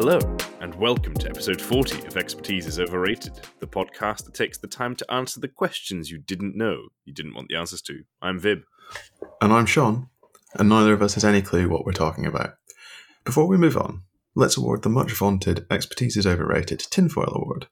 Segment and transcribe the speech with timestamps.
[0.00, 0.20] Hello,
[0.60, 4.94] and welcome to episode 40 of Expertise is Overrated, the podcast that takes the time
[4.94, 8.04] to answer the questions you didn't know you didn't want the answers to.
[8.22, 8.62] I'm Vib.
[9.42, 10.08] And I'm Sean,
[10.54, 12.54] and neither of us has any clue what we're talking about.
[13.24, 14.02] Before we move on,
[14.36, 17.66] let's award the much vaunted Expertise is Overrated Tinfoil Award.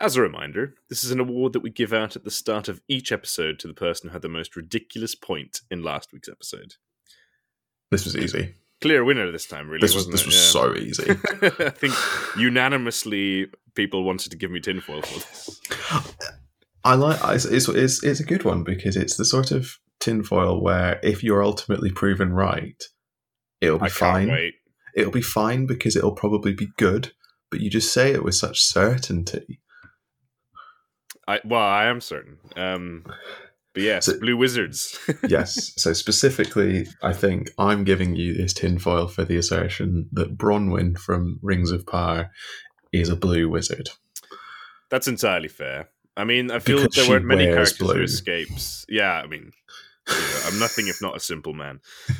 [0.00, 2.80] As a reminder, this is an award that we give out at the start of
[2.88, 6.74] each episode to the person who had the most ridiculous point in last week's episode.
[7.92, 8.56] This was easy.
[8.82, 9.80] Clear winner this time, really.
[9.80, 10.26] This was this it?
[10.26, 10.40] was Yeah.
[10.50, 11.10] so easy.
[11.64, 11.94] I think
[12.38, 15.60] unanimously people wanted to give me tinfoil for this.
[16.84, 21.00] I like it's, it's it's a good one because it's the sort of tinfoil where
[21.02, 22.82] if you're ultimately proven right,
[23.60, 24.28] it'll be fine.
[24.30, 24.54] wait.
[24.94, 27.12] It'll be fine because it'll probably be good.
[27.50, 29.60] But you just say it with such certainty.
[31.28, 32.38] I, well, I am certain.
[32.56, 33.04] Um,
[33.76, 34.98] but yes, So- Blue Wizards.
[35.28, 35.72] yes.
[35.76, 41.38] So specifically, I think I'm giving you this tinfoil for the assertion that Bronwyn from
[41.42, 42.30] Rings of Power
[42.90, 43.90] is a blue wizard.
[44.88, 45.90] That's entirely fair.
[46.16, 48.02] I mean, I feel Because there weren't many characters who blue.
[48.02, 48.86] escapes.
[48.88, 49.50] Yeah, I mean,
[50.46, 51.80] I'm nothing if not a simple man.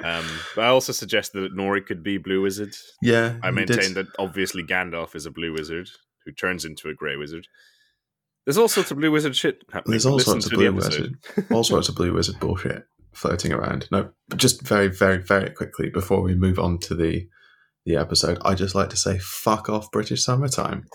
[0.00, 0.24] Um,
[0.54, 2.72] but I also suggest that Nori could be Blue Wizard.
[3.02, 5.90] Yeah, I maintain that obviously Gandalf is a Blue Wizard
[6.24, 7.48] who turns into a Grey Wizard.
[8.48, 9.90] There's all sorts of Blue Wizard shit happening.
[9.90, 11.16] There's all Listen sorts of blue wizard,
[11.50, 12.82] all sorts of blue wizard bullshit
[13.12, 13.86] floating around.
[13.92, 17.28] No, just very, very, very quickly before we move on to the
[17.84, 20.86] the episode, I just like to say, fuck off, British summertime.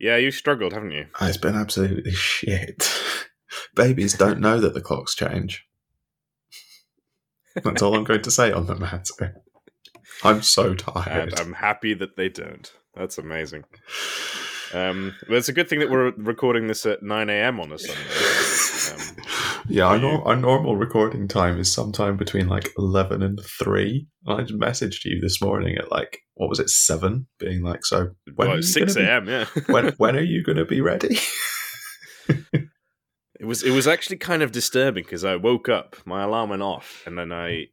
[0.00, 1.04] Yeah, you struggled, haven't you?
[1.20, 2.90] Ah, it's been absolutely shit.
[3.74, 5.66] Babies don't know that the clocks change.
[7.62, 9.42] That's all I'm going to say on the matter.
[10.24, 11.32] I'm so tired.
[11.32, 12.72] And I'm happy that they don't.
[12.94, 13.64] That's amazing.
[14.74, 17.60] Um, but it's a good thing that we're recording this at 9 a.m.
[17.60, 18.02] on a Sunday.
[18.86, 19.16] Um,
[19.68, 24.06] yeah, our, our normal recording time is sometime between like 11 and 3.
[24.26, 27.26] And I just messaged you this morning at like, what was it, 7?
[27.38, 29.28] Being like, so when, well, are, you 6 gonna a.m.
[29.28, 31.18] Yeah, when, when are you going to be ready?
[32.28, 33.62] it was.
[33.62, 37.18] It was actually kind of disturbing because I woke up, my alarm went off, and
[37.18, 37.66] then I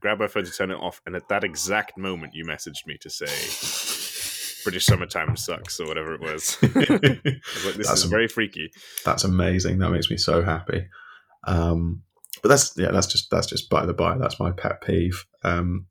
[0.00, 2.96] grabbed my phone to turn it off, and at that exact moment, you messaged me
[3.00, 3.26] to say
[4.64, 6.56] British summertime sucks or whatever it was.
[6.62, 8.70] Was like, this That's is very freaky.
[9.04, 9.78] that's amazing.
[9.78, 10.86] That makes me so happy.
[11.46, 12.02] Um,
[12.42, 14.16] but that's yeah, that's just that's just by the by.
[14.18, 15.24] That's my pet peeve.
[15.42, 15.86] Um,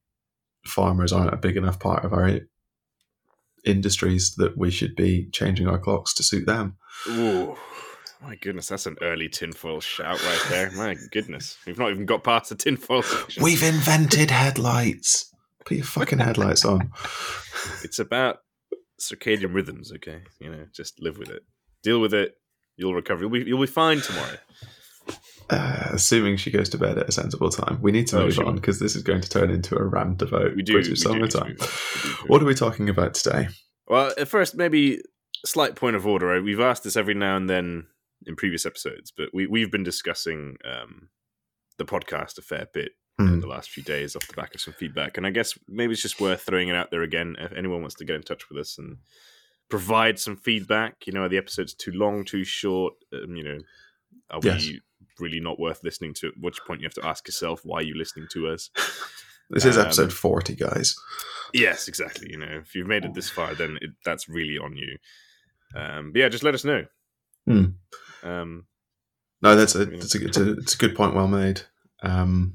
[0.65, 2.39] farmers aren't a big enough part of our
[3.65, 6.77] industries that we should be changing our clocks to suit them.
[7.09, 7.55] Ooh,
[8.21, 10.71] my goodness, that's an early tinfoil shout right there.
[10.71, 13.43] My goodness, we've not even got past the tinfoil section.
[13.43, 15.33] We've invented headlights.
[15.65, 16.91] Put your fucking headlights on.
[17.83, 18.39] It's about
[18.99, 20.21] circadian rhythms, okay?
[20.39, 21.43] You know, just live with it.
[21.83, 22.35] Deal with it.
[22.77, 23.21] You'll recover.
[23.21, 24.37] You'll be you'll be fine tomorrow.
[25.51, 27.79] Uh, assuming she goes to bed at a sensible time.
[27.81, 30.55] We need to Oh, move on because this is going to turn into a about
[30.55, 30.73] We do.
[30.73, 31.47] British we do summertime.
[31.49, 32.03] need to move.
[32.03, 32.15] We do.
[32.27, 33.47] What are we talking about today?
[33.87, 35.01] Well, at first, maybe
[35.47, 36.39] slight point of order.
[36.43, 37.87] We've asked this every now and then
[38.27, 41.09] in previous episodes, but we we've been discussing um,
[41.79, 43.39] the podcast a fair bit in Hmm.
[43.41, 46.01] the last few days off the back of some feedback, and I guess maybe it's
[46.01, 48.57] just worth throwing it out there again if anyone wants to get in touch with
[48.59, 48.97] us and
[49.69, 51.05] provide some feedback.
[51.05, 52.93] You know, are the episodes too long, too short?
[53.13, 53.59] Um, you know,
[54.29, 54.65] are Yes.
[54.67, 54.81] we
[55.19, 56.27] really not worth listening to?
[56.29, 58.69] At which point you have to ask yourself why are you listening to us.
[59.51, 60.95] This is Um, episode 40, guys.
[61.55, 62.29] Yes, exactly.
[62.29, 64.97] You know, if you've made it this far, then it, that's really on you.
[65.75, 66.85] Um, but yeah, just let us know.
[67.47, 67.65] Hmm.
[68.21, 68.67] Um,
[69.41, 71.15] No, that's a, that's a, it's a, it's a good point.
[71.15, 71.61] Well made.
[72.03, 72.53] Um,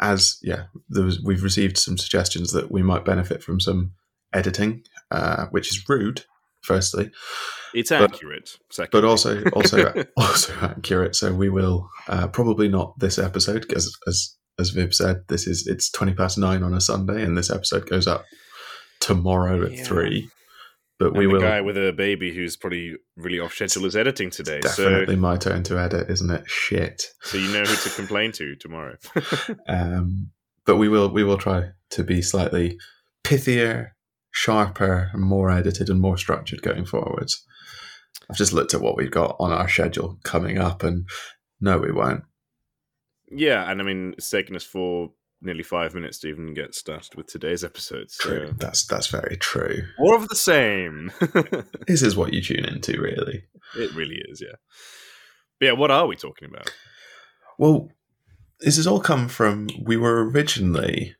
[0.00, 3.92] as yeah, there was, we've received some suggestions that we might benefit from some
[4.32, 6.24] editing, uh, which is rude.
[6.62, 7.10] Firstly,
[7.74, 8.50] it's But- accurate.
[8.70, 11.16] Second, but also also also accurate.
[11.16, 15.66] So we will uh, probably not this episode because as as Vib said, this is
[15.66, 18.24] it's twenty past nine on a Sunday, and this episode goes up
[19.00, 19.84] tomorrow at Yeah.
[19.84, 20.30] three.
[21.02, 23.96] But and we the will guy with a baby who's probably really off schedule is
[23.96, 24.60] editing today.
[24.60, 26.48] definitely my turn to edit, isn't it?
[26.48, 27.02] Shit.
[27.22, 28.96] So, so you know who to complain to tomorrow.
[29.68, 30.30] Um,
[30.64, 32.78] but we will we will try to be slightly
[33.24, 33.90] pithier,
[34.30, 37.44] sharper, and more edited and more structured going forwards.
[38.30, 41.08] I've just looked at what we've got on our schedule coming up, and
[41.60, 42.22] no, we won't.
[43.28, 45.10] yeah, and I mean, it's taken us for
[45.42, 48.08] nearly five minutes to even get started with today's episode.
[48.18, 48.54] True.
[48.56, 49.84] That's that's very true.
[49.98, 51.10] more of the same.
[51.86, 53.44] This is what you tune into, really.
[53.76, 54.56] it really is, yeah.
[55.58, 56.72] But yeah, what are we talking about?
[57.58, 57.90] Well,
[58.60, 61.16] this has all come from we were originally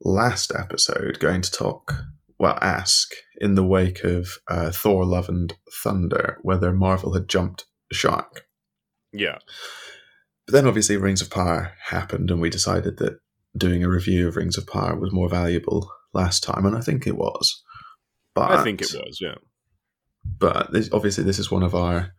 [0.00, 1.92] last episode going to talk,
[2.38, 7.66] well, ask in the wake of uh, Thor: Love and Thunder whether Marvel had jumped
[7.90, 8.46] the shark.
[9.12, 9.38] Yeah,
[10.46, 13.18] But then obviously Rings of Power happened, and we decided that
[13.56, 17.06] doing a review of Rings of Power was more valuable last time, and I think
[17.06, 17.62] it was.
[18.34, 19.36] But I think it was, yeah.
[20.24, 22.12] But this, obviously, this is one of our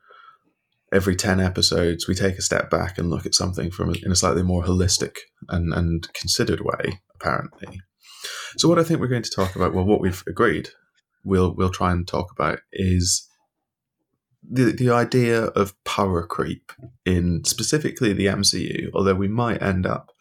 [0.94, 4.16] every 10 episodes, we take a step back and look at something from in a
[4.16, 5.18] slightly more holistic
[5.50, 7.82] and, and considered way, apparently.
[8.58, 10.70] So, what I think we're going to talk about, well, what we've agreed
[11.26, 13.28] we'll, we'll try and talk about is
[14.48, 16.72] the, the idea of power creep
[17.06, 20.12] in specifically the MCU, although we might end up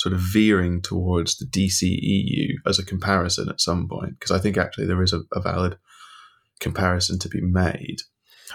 [0.00, 4.56] sort of veering towards the DCEU as a comparison at some point, because I think
[4.56, 5.76] actually there is a, a valid
[6.58, 7.98] comparison to be made.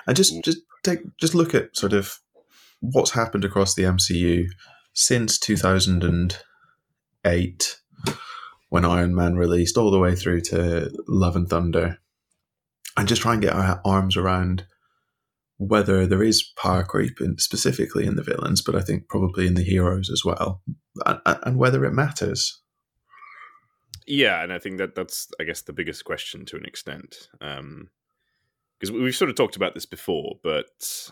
[0.08, 2.18] And just, just take just look at sort of
[2.80, 4.46] what's happened across the MCU
[4.94, 7.80] since 2008
[8.70, 12.00] when Iron Man released all the way through to Love and Thunder
[12.98, 14.66] and just try and get our arms around
[15.58, 19.54] whether there is power creep in, specifically in the villains but I think probably in
[19.54, 20.64] the heroes as well
[21.06, 22.62] and, and whether it matters
[24.08, 27.90] yeah and I think that that's I guess the biggest question to an extent um
[28.80, 31.12] because we've sort of talked about this before, but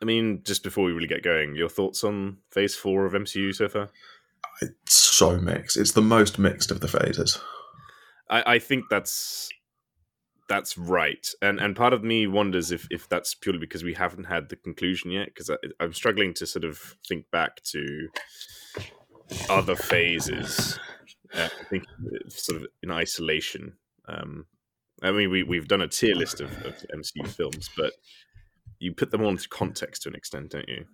[0.00, 3.54] I mean, just before we really get going, your thoughts on Phase Four of MCU
[3.54, 3.88] so far?
[4.60, 5.76] It's so mixed.
[5.76, 7.40] It's the most mixed of the phases.
[8.28, 9.48] I, I think that's
[10.48, 14.24] that's right, and and part of me wonders if if that's purely because we haven't
[14.24, 15.28] had the conclusion yet.
[15.28, 15.50] Because
[15.80, 18.08] I'm struggling to sort of think back to
[19.48, 20.78] other phases.
[21.34, 21.84] Uh, I think
[22.28, 23.74] sort of in isolation.
[24.08, 24.46] Um,
[25.02, 27.92] I mean, we we've done a tier list of, of MCU films, but
[28.78, 30.86] you put them all into context to an extent, don't you?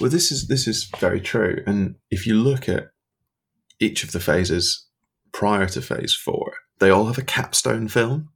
[0.00, 1.62] Well, this is this is very true.
[1.66, 2.90] And if you look at
[3.80, 4.86] each of the phases
[5.32, 8.30] prior to Phase Four, they all have a capstone film.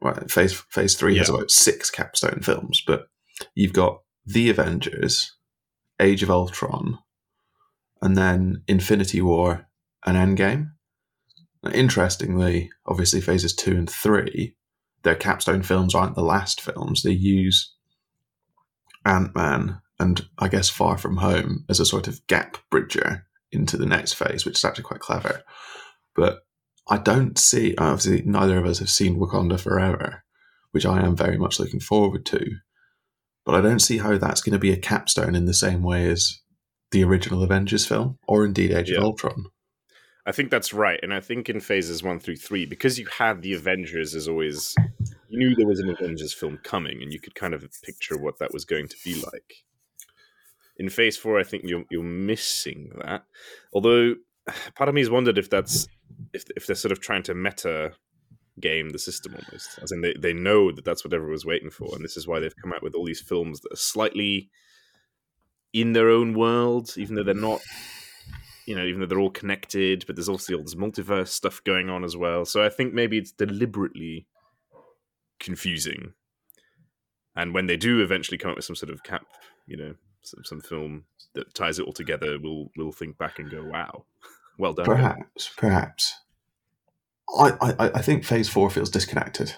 [0.00, 1.20] Right, Phase Phase Three yeah.
[1.20, 3.06] has about six capstone films, but
[3.54, 5.36] you've got The Avengers,
[6.00, 6.98] Age of Ultron,
[8.04, 9.66] and then Infinity War
[10.04, 10.72] and Endgame.
[11.62, 14.56] Now, interestingly, obviously, phases two and three,
[15.04, 17.02] their capstone films aren't the last films.
[17.02, 17.74] They use
[19.06, 23.78] Ant Man and I guess Far From Home as a sort of gap bridger into
[23.78, 25.42] the next phase, which is actually quite clever.
[26.14, 26.40] But
[26.90, 30.24] I don't see, obviously, neither of us have seen Wakanda Forever,
[30.72, 32.56] which I am very much looking forward to.
[33.46, 36.10] But I don't see how that's going to be a capstone in the same way
[36.10, 36.40] as
[36.94, 38.98] the original Avengers film, or indeed Age yeah.
[38.98, 39.46] of Ultron.
[40.26, 43.42] I think that's right, and I think in phases one through three, because you had
[43.42, 44.74] the Avengers as always,
[45.28, 48.38] you knew there was an Avengers film coming, and you could kind of picture what
[48.38, 49.64] that was going to be like.
[50.78, 53.24] In phase four, I think you're you're missing that.
[53.74, 54.14] Although,
[54.76, 55.88] part of me has wondered if that's
[56.32, 57.92] if if they're sort of trying to meta
[58.60, 61.70] game the system almost, as in they they know that that's what everyone was waiting
[61.70, 64.48] for, and this is why they've come out with all these films that are slightly
[65.74, 67.60] in their own world, even though they're not
[68.66, 71.90] you know, even though they're all connected, but there's also all this multiverse stuff going
[71.90, 72.46] on as well.
[72.46, 74.26] So I think maybe it's deliberately
[75.38, 76.14] confusing.
[77.36, 79.26] And when they do eventually come up with some sort of cap,
[79.66, 81.04] you know, some, some film
[81.34, 84.04] that ties it all together, we'll we'll think back and go, "Wow,
[84.58, 86.14] well done." Perhaps, perhaps.
[87.36, 89.56] I, I I think Phase Four feels disconnected,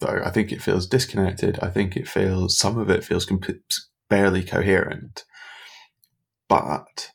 [0.00, 0.22] though.
[0.24, 1.58] I think it feels disconnected.
[1.60, 3.60] I think it feels some of it feels comp-
[4.08, 5.24] barely coherent,
[6.48, 7.10] but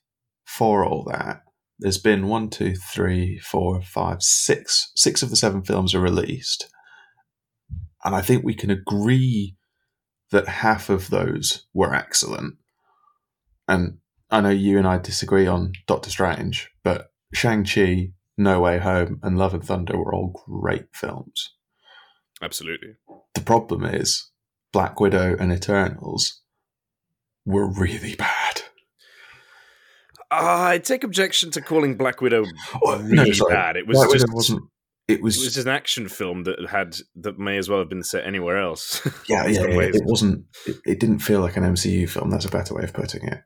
[0.45, 1.43] for all that,
[1.79, 4.91] there's been one, two, three, four, five, six.
[4.95, 6.67] Six of the seven films are released.
[8.03, 9.55] And I think we can agree
[10.31, 12.55] that half of those were excellent.
[13.67, 19.19] And I know you and I disagree on Doctor Strange, but Shang-Chi, No Way Home,
[19.23, 21.53] and Love and Thunder were all great films.
[22.41, 22.95] Absolutely.
[23.35, 24.29] The problem is
[24.71, 26.41] Black Widow and Eternals
[27.45, 28.38] were really bad.
[30.31, 32.45] I take objection to calling Black Widow
[32.83, 33.75] oh, really no, bad.
[33.77, 34.63] It was Black just wasn't.
[35.07, 37.89] It was, it was just an action film that had that may as well have
[37.89, 39.01] been set anywhere else.
[39.27, 39.63] Yeah, yeah.
[39.63, 40.45] It, it, wasn't.
[40.67, 42.29] It, it, didn't feel like an MCU film.
[42.29, 43.41] That's a better way of putting it.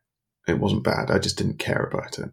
[0.47, 1.09] It wasn't bad.
[1.09, 2.29] I just didn't care about it.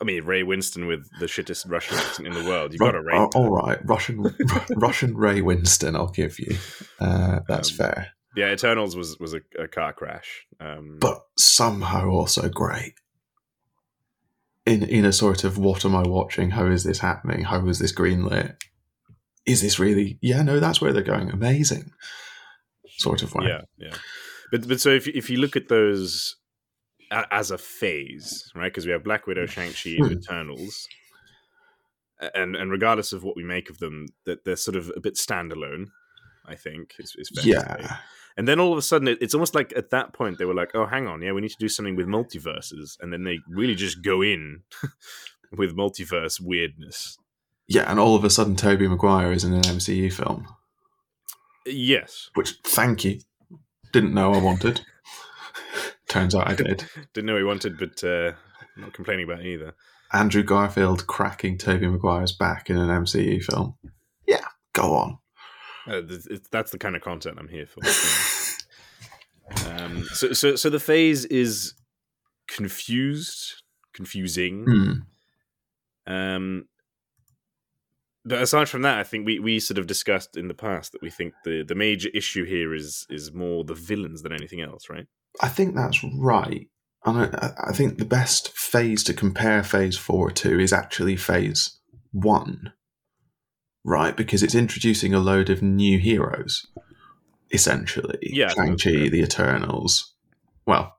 [0.00, 2.72] I mean, Ray Winstone with the shittest Russian accent in the world.
[2.72, 3.16] You've got to rate.
[3.16, 4.34] Uh, all right, Russian
[4.70, 5.94] Russian Ray Winstone.
[5.94, 6.56] I'll give you.
[6.98, 8.08] Uh, that's um, fair.
[8.36, 12.94] Yeah, Eternals was was a, a car crash, um, but somehow also great
[14.70, 16.50] in in a sort of what am I watching?
[16.50, 17.44] How is this happening?
[17.44, 18.56] How is this greenlit?
[19.46, 20.18] Is this really?
[20.22, 21.30] Yeah, no, that's where they're going.
[21.30, 21.90] Amazing,
[22.98, 23.46] sort of way.
[23.48, 23.96] Yeah, yeah.
[24.50, 26.36] But but so if if you look at those
[27.10, 28.72] as a phase, right?
[28.72, 30.18] Because we have Black Widow, Shang Chi, and hmm.
[30.18, 30.88] Eternals,
[32.34, 35.14] and and regardless of what we make of them, that they're sort of a bit
[35.14, 35.86] standalone.
[36.46, 37.98] I think is, is yeah.
[38.40, 40.54] And then all of a sudden, it, it's almost like at that point they were
[40.54, 43.40] like, "Oh, hang on, yeah, we need to do something with multiverses," and then they
[43.46, 44.62] really just go in
[45.58, 47.18] with multiverse weirdness.
[47.68, 50.46] Yeah, and all of a sudden Tobey Maguire is in an MCU film,
[51.66, 52.30] Yes.
[52.32, 53.20] which thank you.
[53.92, 54.80] Didn't know I wanted.
[56.08, 56.88] Turns out I did.
[57.12, 58.32] Didn't know he wanted, but uh,
[58.78, 59.74] not complaining about it either.
[60.14, 63.74] Andrew Garfield cracking Tobey Maguire's back in an MCU film.
[64.26, 65.18] Yeah, go on.
[65.90, 67.80] Uh, it's, that's the kind of content I'm here for.
[69.68, 71.74] um, so, so, so the phase is
[72.48, 74.64] confused, confusing.
[74.64, 76.12] Hmm.
[76.12, 76.64] Um,
[78.24, 81.02] but aside from that, I think we, we sort of discussed in the past that
[81.02, 84.90] we think the, the major issue here is is more the villains than anything else,
[84.90, 85.06] right?
[85.40, 86.68] I think that's right.
[87.04, 91.78] And I, I think the best phase to compare phase four to is actually phase
[92.12, 92.72] one,
[93.84, 94.16] right?
[94.16, 96.66] Because it's introducing a load of new heroes,
[97.52, 98.18] essentially.
[98.22, 100.14] Yeah, Shang-Chi, the Eternals.
[100.66, 100.96] Well,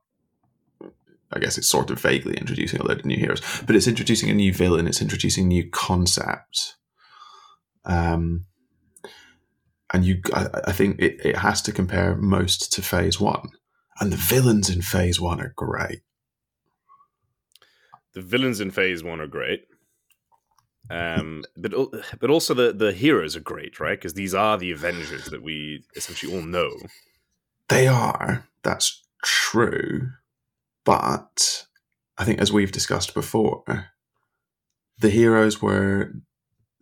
[1.32, 4.28] I guess it's sort of vaguely introducing a load of new heroes, but it's introducing
[4.30, 6.76] a new villain, it's introducing new concepts.
[7.84, 8.46] Um,
[9.92, 13.50] and you, I, I think it, it has to compare most to phase one.
[14.00, 16.00] And the villains in phase one are great.
[18.14, 19.64] The villains in phase one are great.
[20.92, 21.72] Um, but
[22.20, 23.98] but also the, the heroes are great, right?
[23.98, 26.70] Because these are the Avengers that we essentially all know.
[27.68, 30.10] They are, that's true.
[30.84, 31.64] But
[32.18, 33.64] I think, as we've discussed before,
[34.98, 36.12] the heroes were.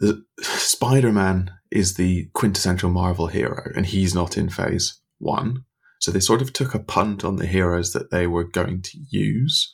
[0.00, 5.64] The, Spider Man is the quintessential Marvel hero, and he's not in phase one.
[6.00, 8.98] So they sort of took a punt on the heroes that they were going to
[9.10, 9.72] use,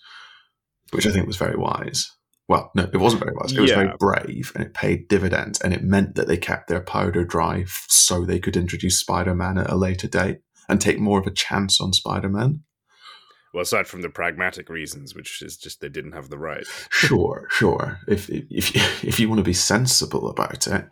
[0.90, 2.10] which I think was very wise.
[2.48, 3.52] Well, no, it wasn't very wise.
[3.52, 6.80] It was very brave, and it paid dividends, and it meant that they kept their
[6.80, 10.38] powder dry f- so they could introduce Spider Man at a later date
[10.68, 12.62] and take more of a chance on Spider Man.
[13.52, 16.66] Well, aside from the pragmatic reasons, which is just they didn't have the right.
[16.90, 17.98] Sure, sure.
[18.06, 20.84] If if if you want to be sensible about it,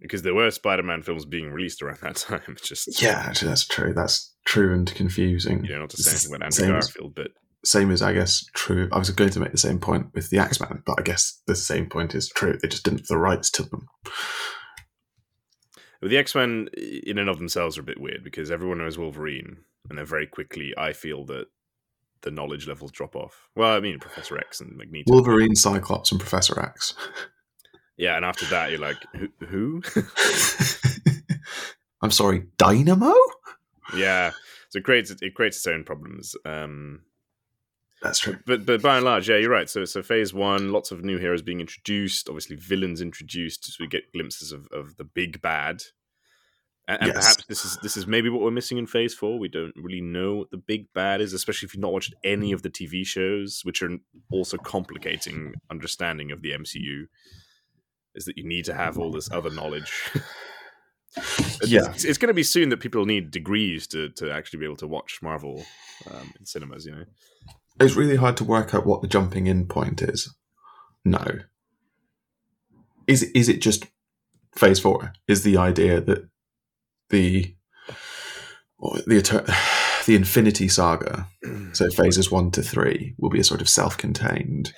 [0.00, 2.40] Because there were Spider-Man films being released around that time.
[2.48, 3.92] It's just yeah, actually, that's true.
[3.94, 5.64] That's true and confusing.
[5.64, 7.28] you know not to say anything about Andrew Garfield, but
[7.64, 8.88] Same as I guess true.
[8.92, 11.40] I was going to make the same point with the X Men, but I guess
[11.46, 12.58] the same point is true.
[12.60, 13.88] They just didn't have the rights to them.
[16.00, 18.98] But the X Men, in and of themselves, are a bit weird because everyone knows
[18.98, 21.46] Wolverine, and then very quickly, I feel that
[22.20, 23.48] the knowledge levels drop off.
[23.54, 25.10] Well, I mean, Professor X and Magneto.
[25.12, 26.94] Wolverine, Cyclops, and Professor X.
[27.96, 29.28] yeah, and after that, you're like, who?
[29.46, 29.82] who?
[32.02, 33.14] I'm sorry, Dynamo.
[33.96, 34.32] yeah,
[34.68, 36.36] so it creates it creates its own problems.
[36.44, 37.00] Um,
[38.04, 38.38] That's true.
[38.46, 39.68] but but by and large, yeah, you're right.
[39.68, 43.88] So so phase one, lots of new heroes being introduced, obviously villains introduced, so we
[43.88, 45.82] get glimpses of, of the big bad.
[46.86, 47.16] And, and Yes.
[47.16, 49.38] perhaps this is this is maybe what we're missing in phase four.
[49.38, 52.52] We don't really know what the big bad is, especially if you've not watched any
[52.52, 53.96] of the TV shows, which are
[54.30, 57.04] also complicating understanding of the MCU.
[58.14, 59.90] Is that you need to have all this other knowledge.
[61.16, 61.90] It's- Yeah.
[61.92, 64.76] it's, it's going to be soon that people need degrees to, to actually be able
[64.78, 65.64] to watch Marvel
[66.10, 66.84] um, in cinemas.
[66.86, 67.04] You know,
[67.80, 70.34] It's really hard to work out what the jumping in point is.
[71.04, 71.24] No.
[73.06, 73.86] Is it, is it just
[74.54, 75.12] phase four?
[75.28, 76.28] Is the idea that
[77.10, 77.54] the
[78.78, 79.54] the
[80.06, 81.74] the Infinity Saga, mm.
[81.76, 84.72] so phases one to three, will be a sort of self-contained.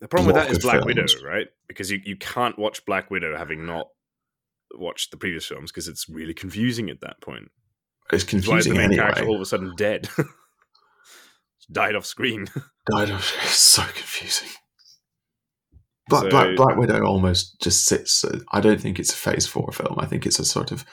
[0.00, 1.46] The problem with that is block is of Black Widow, right?
[1.66, 3.88] Because you, you can't watch Black Widow having not
[4.74, 7.50] watched the previous films because it's really confusing at that point.
[8.12, 8.52] It's confusing.
[8.52, 9.02] Why is the main anyway.
[9.02, 10.08] character all of a sudden dead?
[11.72, 12.46] Died off screen.
[12.90, 14.48] Don't, it's so confusing.
[16.08, 18.24] Black, So- Black, Black Widow almost just sits.
[18.52, 19.96] I don't think it's a Phase Four film.
[19.98, 20.84] I think it's a sort of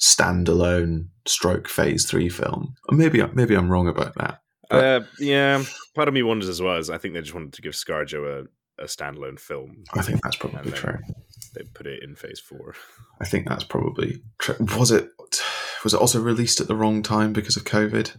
[0.00, 2.74] standalone stroke Phase Three film.
[2.90, 4.40] Maybe maybe I'm wrong about that.
[4.70, 5.62] But- uh, yeah,
[5.94, 6.76] part of me wonders as well.
[6.78, 8.46] Is I think they just wanted to give ScarJo
[8.78, 9.84] a, a standalone film.
[9.92, 10.98] I think that's probably true.
[11.54, 12.74] They put it in Phase Four.
[13.20, 14.56] I think that's probably true.
[14.78, 15.10] Was it
[15.84, 18.16] was it also released at the wrong time because of COVID?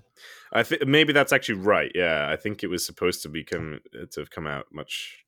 [0.53, 1.91] I think maybe that's actually right.
[1.95, 5.23] Yeah, I think it was supposed to become uh, to have come out much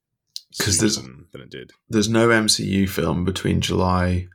[0.59, 1.71] 'Cause sooner there's- than, it did.
[1.89, 4.27] There's no MCU film between July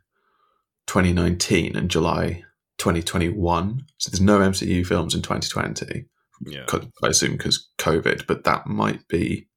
[0.86, 2.42] 2019 and July
[2.78, 3.84] 2021.
[3.98, 6.06] So there's no MCU films in 2020.
[6.46, 6.64] Yeah,
[7.02, 9.48] I assume because COVID, but that might be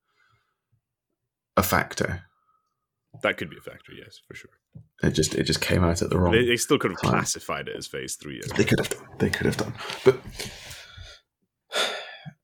[1.56, 2.24] a factor.
[3.24, 3.94] that could be a factor.
[3.94, 4.52] Yes, for sure.
[5.04, 6.32] It just it just came out at the wrong.
[6.34, 7.12] They, they still could have time.
[7.12, 8.42] classified it as Phase Three.
[8.58, 9.08] They could have done.
[9.20, 9.74] They could have done.
[10.06, 10.20] But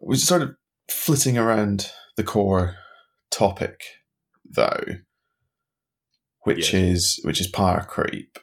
[0.08, 0.56] we're sort of
[0.90, 2.76] flitting around the core
[3.30, 3.82] topic,
[4.50, 4.84] though,
[6.44, 6.80] which Yeah.
[6.80, 8.40] is which is power creep.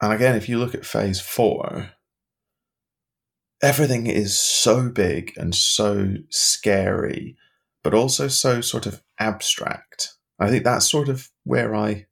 [0.00, 1.90] And again, if you look at Phase Four,
[3.62, 7.36] everything is so big and so scary,
[7.82, 10.14] but also so sort of abstract.
[10.38, 12.06] I think that's sort of where I.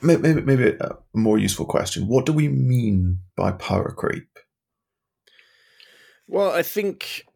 [0.00, 2.06] Maybe, maybe a more useful question.
[2.06, 4.39] What do we mean by power creep?
[6.30, 7.26] Well, I think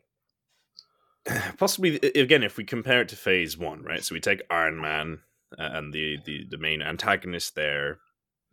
[1.58, 4.04] possibly again if we compare it to Phase One, right?
[4.04, 5.18] So we take Iron Man,
[5.58, 7.98] uh, and the the the main antagonist there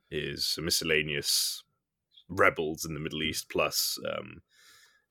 [0.09, 1.63] is miscellaneous
[2.27, 4.41] rebels in the Middle East plus um,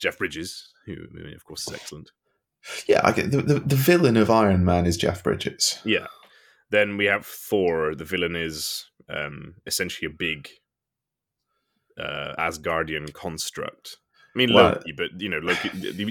[0.00, 0.96] Jeff Bridges, who
[1.34, 2.10] of course is excellent.
[2.86, 5.78] Yeah, I get the, the, the villain of Iron Man is Jeff Bridges.
[5.82, 6.08] Yeah.
[6.68, 7.94] Then we have Thor.
[7.94, 10.50] The villain is um, essentially a big
[11.98, 13.96] uh, Asgardian construct.
[14.34, 15.68] I mean Well- Loki, but you know Loki.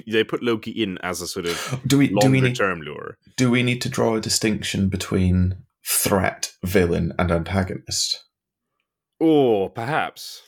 [0.07, 3.17] They put Loki in as a sort of do we do we need, term lure.
[3.37, 8.25] do we need to draw a distinction between threat, villain, and antagonist?
[9.19, 10.41] Or perhaps.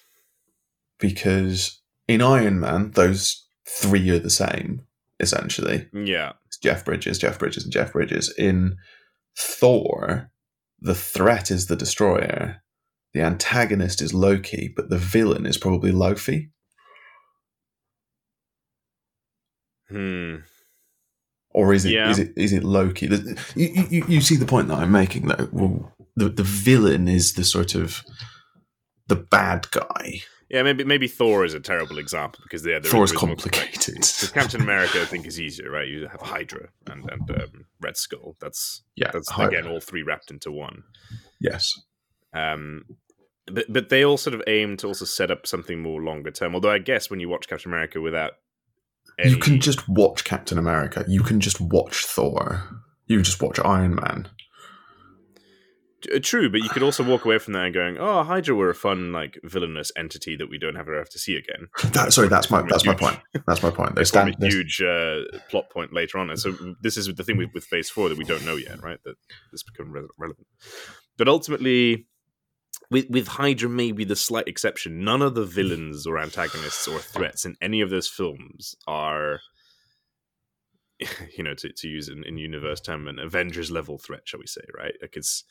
[0.99, 4.81] Because in Iron Man, those three are the same
[5.19, 5.87] essentially.
[5.93, 6.33] Yeah.
[6.47, 8.33] It's Jeff Bridges, Jeff Bridges, and Jeff Bridges.
[8.37, 8.75] In
[9.37, 10.31] Thor,
[10.79, 12.63] the threat is the destroyer.
[13.13, 16.49] The antagonist is Loki, but the villain is probably Laufey.
[19.91, 20.35] Hmm.
[21.53, 22.09] Or is it Yeah.
[22.09, 23.07] is it is it Loki?
[23.55, 25.49] You, you, you see the point that I'm making though.
[25.51, 28.03] Well, the the villain is the sort of
[29.07, 30.21] the bad guy.
[30.49, 33.95] Yeah, maybe maybe Thor is a terrible example because yeah, Thor is complicated.
[33.95, 35.87] Because Captain America, I think, is easier, right?
[35.87, 38.35] You have Hydra and and um, Red Skull.
[38.39, 40.83] That's Yeah, that's Hy- again all three wrapped into one.
[41.39, 41.73] yes.
[42.33, 42.85] Um,
[43.47, 46.55] but but they all sort of aim to also set up something more longer term.
[46.55, 48.33] Although I guess when you watch Captain America without
[49.19, 51.05] any, You can just watch Captain America.
[51.07, 52.63] You can just watch Thor.
[53.07, 54.29] You can just watch Iron Man.
[56.13, 58.69] Uh, true, but you could also walk away from that and going, "Oh, Hydra were
[58.69, 62.27] a fun like villainous entity that we don't ever have to see again." That, sorry,
[62.27, 63.19] that's my that's my point.
[63.45, 63.95] That's my point.
[63.95, 64.35] They stand.
[64.41, 67.65] a huge uh, plot point later on, and so this is the thing with, with
[67.65, 68.99] Phase Four that we don't know yet, right?
[69.03, 69.15] That
[69.51, 70.47] this become re- relevant,
[71.17, 72.07] but ultimately,
[72.91, 75.03] with with Hydra maybe the slight exception.
[75.03, 79.39] None of the villains or antagonists or threats in any of those films are,
[81.37, 84.47] you know, to, to use an in universe term, an Avengers level threat, shall we
[84.47, 84.61] say?
[84.77, 84.93] Right?
[85.01, 85.45] Like it's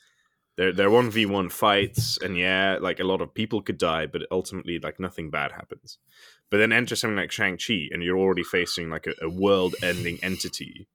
[0.55, 4.05] they're they're one v one fights, and yeah, like a lot of people could die,
[4.05, 5.97] but ultimately, like nothing bad happens.
[6.51, 9.75] But then enter something like Shang Chi, and you're already facing like a, a world
[9.81, 10.87] ending entity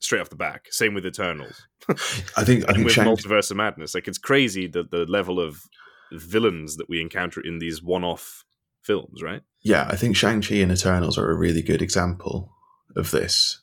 [0.00, 0.66] straight off the back.
[0.70, 2.68] Same with Eternals, I think.
[2.68, 3.06] I think with Shang.
[3.06, 3.94] Multiverse of Madness.
[3.94, 5.62] Like it's crazy that the level of
[6.12, 8.44] villains that we encounter in these one off
[8.82, 9.42] films, right?
[9.62, 12.50] Yeah, I think Shang Chi and Eternals are a really good example
[12.96, 13.62] of this.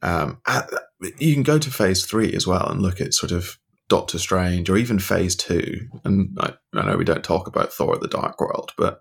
[0.00, 0.70] Um, at-
[1.18, 3.58] you can go to Phase Three as well and look at sort of
[3.88, 5.88] Doctor Strange or even Phase Two.
[6.04, 9.00] And I, I know we don't talk about Thor: The Dark World, but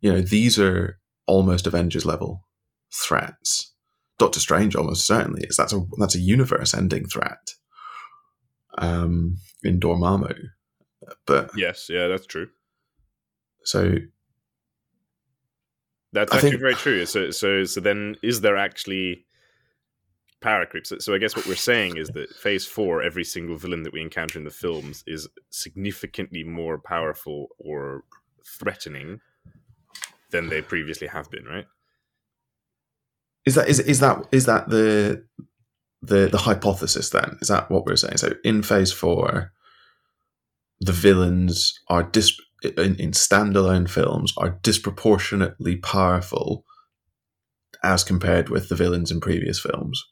[0.00, 2.46] you know these are almost Avengers level
[2.94, 3.74] threats.
[4.18, 5.56] Doctor Strange almost certainly is.
[5.56, 7.54] That's a that's a universe-ending threat.
[8.76, 10.36] Um, in Dormammu,
[11.26, 12.48] but Yes, yeah, that's true.
[13.64, 13.96] so
[16.12, 17.04] That's I actually think- very true.
[17.06, 19.26] So, so, so then, is there actually
[20.40, 20.86] power creep?
[20.86, 23.92] So, so I guess what we're saying is that Phase Four, every single villain that
[23.92, 28.04] we encounter in the films is significantly more powerful or
[28.46, 29.20] threatening
[30.30, 31.44] than they previously have been.
[31.46, 31.66] Right?
[33.48, 35.24] Is that is is that is that the
[36.02, 37.38] the the hypothesis then?
[37.40, 38.18] Is that what we're saying?
[38.18, 39.52] So in phase four,
[40.80, 46.66] the villains are dis in, in standalone films are disproportionately powerful
[47.82, 50.04] as compared with the villains in previous films.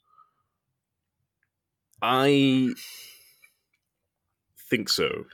[2.01, 2.72] I
[4.70, 5.25] think so.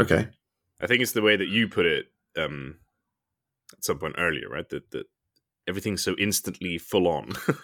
[0.00, 0.26] Okay.
[0.80, 2.78] I think it's the way that you put it um,
[3.72, 4.68] at some point earlier, right?
[4.68, 5.06] That that
[5.68, 7.32] everything's so instantly full on.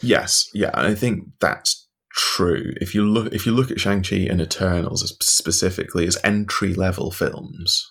[0.00, 2.72] Yes, yeah, I think that's true.
[2.80, 7.90] If you look if you look at Shang-Chi and Eternals specifically as entry level films.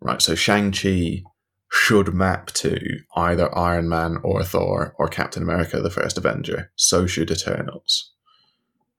[0.00, 1.22] Right, so Shang-Chi
[1.70, 2.76] should map to
[3.16, 6.72] either Iron Man or Thor or Captain America the first Avenger.
[6.74, 8.12] So should Eternals.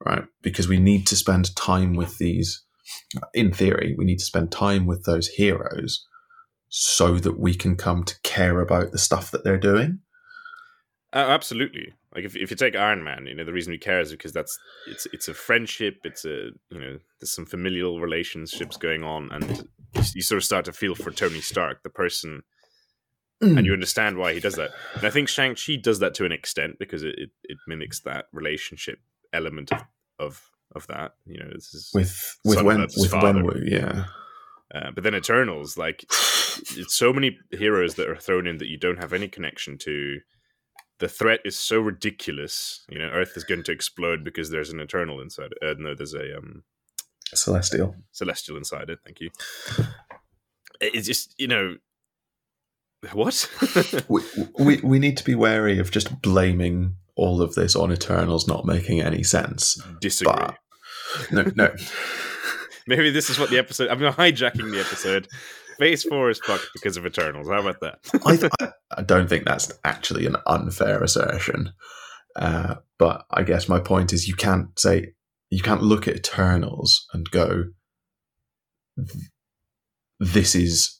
[0.05, 0.23] Right?
[0.41, 2.63] Because we need to spend time with these
[3.33, 6.05] in theory, we need to spend time with those heroes
[6.75, 9.99] so that we can come to care about the stuff that they're doing.
[11.13, 11.93] Uh, absolutely.
[12.15, 14.33] Like if, if you take Iron Man, you know the reason we care is because
[14.33, 14.57] that's
[14.87, 15.99] it's it's a friendship.
[16.03, 19.67] It's a you know there's some familial relationships going on, and
[20.15, 22.41] you, sort of start to feel for Tony Stark, the person,
[23.39, 24.71] and you understand why he does that.
[24.95, 27.99] And I think Shang Chi does that to an extent because it, it, it mimics
[28.01, 28.97] that relationship
[29.31, 29.83] element of
[30.17, 30.41] of
[30.75, 31.13] of that.
[31.27, 33.11] You know, this is with with Wen with.
[33.11, 34.05] Wenwu, yeah.
[34.73, 38.77] Uh, but then Eternals, like it's so many heroes that are thrown in that you
[38.77, 40.19] don't have any connection to.
[40.99, 42.85] the threat is so ridiculous.
[42.89, 45.51] You know, Earth is going to explode because there's an Eternal inside.
[45.61, 45.67] It.
[45.67, 46.63] Uh, no, there's a um,
[47.33, 47.95] Celestial.
[48.11, 48.99] Celestial inside it.
[49.03, 49.29] Thank you.
[50.81, 51.77] It's just you know
[53.11, 53.49] what
[54.07, 54.21] we,
[54.59, 58.65] we we need to be wary of just blaming all of this on Eternals not
[58.65, 59.81] making any sense.
[60.01, 60.33] Disagree.
[60.33, 60.57] But,
[61.31, 61.75] no, no.
[62.87, 63.89] Maybe this is what the episode.
[63.89, 65.27] I'm hijacking the episode.
[65.77, 67.47] Phase four is fucked because of Eternals.
[67.47, 67.99] How about that?
[68.25, 68.51] I, th-
[68.95, 71.73] I don't think that's actually an unfair assertion.
[72.35, 75.13] Uh, but I guess my point is you can't say
[75.49, 77.65] you can't look at Eternals and go,
[80.19, 80.99] "This is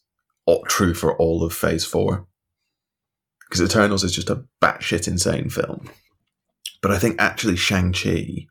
[0.67, 2.27] true for all of Phase Four,"
[3.47, 5.89] because Eternals is just a batshit insane film.
[6.81, 8.47] But I think actually Shang Chi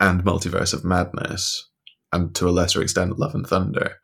[0.00, 1.67] and Multiverse of Madness,
[2.12, 3.96] and to a lesser extent Love and Thunder,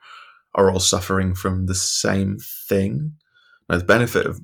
[0.54, 2.38] are all suffering from the same
[2.68, 3.14] thing.
[3.68, 4.40] Now, the benefit of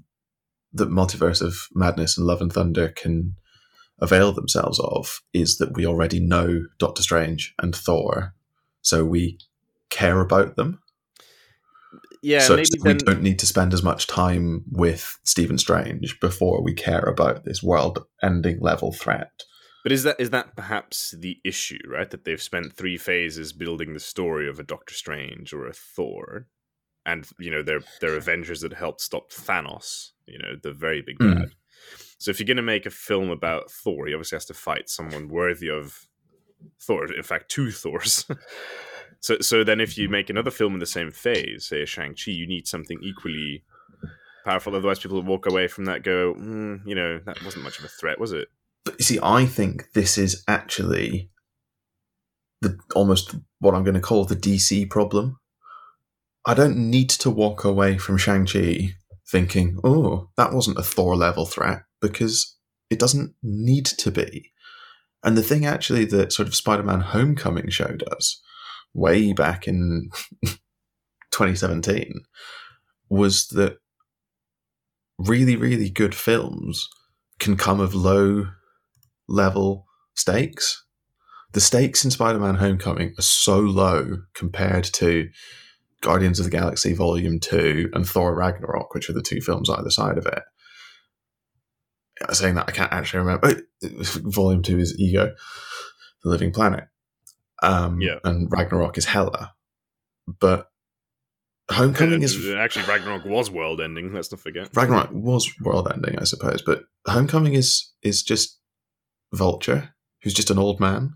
[0.73, 3.37] the Multiverse of Madness and Love and Thunder can
[4.01, 8.35] avail themselves of is that we already know Doctor Strange and Thor,
[8.83, 9.39] so we
[9.91, 10.81] care about them.
[12.23, 16.75] Yeah, so we don't need to spend as much time with Stephen Strange before we
[16.75, 19.31] care about this world-ending level threat.
[19.83, 22.11] But is that is that perhaps the issue, right?
[22.11, 26.47] That they've spent three phases building the story of a Doctor Strange or a Thor,
[27.07, 31.19] and you know they're they're Avengers that helped stop Thanos, you know, the very big
[31.19, 31.35] Mm.
[31.35, 31.51] bad.
[32.19, 34.91] So if you're going to make a film about Thor, he obviously has to fight
[34.91, 36.07] someone worthy of
[36.79, 37.11] Thor.
[37.13, 38.27] In fact, two Thors.
[39.21, 42.15] so so then if you make another film in the same phase, say a Shang
[42.15, 43.65] Chi, you need something equally
[44.45, 44.77] powerful.
[44.77, 47.85] Otherwise, people will walk away from that go, mm, you know, that wasn't much of
[47.87, 48.49] a threat, was it?
[48.85, 51.31] But you see, I think this is actually
[52.61, 55.39] the almost what I'm going to call the DC problem.
[56.47, 58.95] I don't need to walk away from Shang-Chi
[59.31, 62.57] thinking, oh, that wasn't a Thor level threat, because
[62.89, 64.51] it doesn't need to be.
[65.23, 68.41] And the thing actually that sort of Spider Man Homecoming showed us
[68.95, 70.11] way back in
[71.31, 72.13] 2017
[73.09, 73.77] was that
[75.19, 76.89] really, really good films
[77.39, 78.47] can come of low
[79.31, 80.85] level stakes.
[81.53, 85.31] The stakes in Spider Man Homecoming are so low compared to
[86.01, 89.91] Guardians of the Galaxy Volume 2 and Thor Ragnarok, which are the two films either
[89.91, 90.43] side of it.
[92.33, 93.63] Saying that, I can't actually remember.
[93.83, 93.91] oh,
[94.25, 95.35] Volume 2 is Ego,
[96.23, 96.85] the Living Planet.
[97.63, 98.19] Um, Yeah.
[98.25, 99.55] And Ragnarok is Hela.
[100.27, 100.71] But
[101.71, 104.13] Homecoming is actually Ragnarok was world ending.
[104.13, 104.69] Let's not forget.
[104.75, 108.60] Ragnarok was world ending, I suppose, but Homecoming is is just
[109.33, 111.15] Vulture, who's just an old man.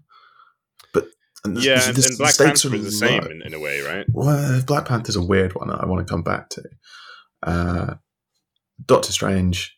[0.92, 1.06] But
[1.44, 3.54] and yeah, the- and, the and Black stakes Panther are is the same in, in
[3.54, 4.06] a way, right?
[4.12, 5.68] Well, Black Panther's a weird one.
[5.68, 6.62] that I want to come back to.
[7.42, 7.94] Uh,
[8.86, 9.76] Doctor Strange.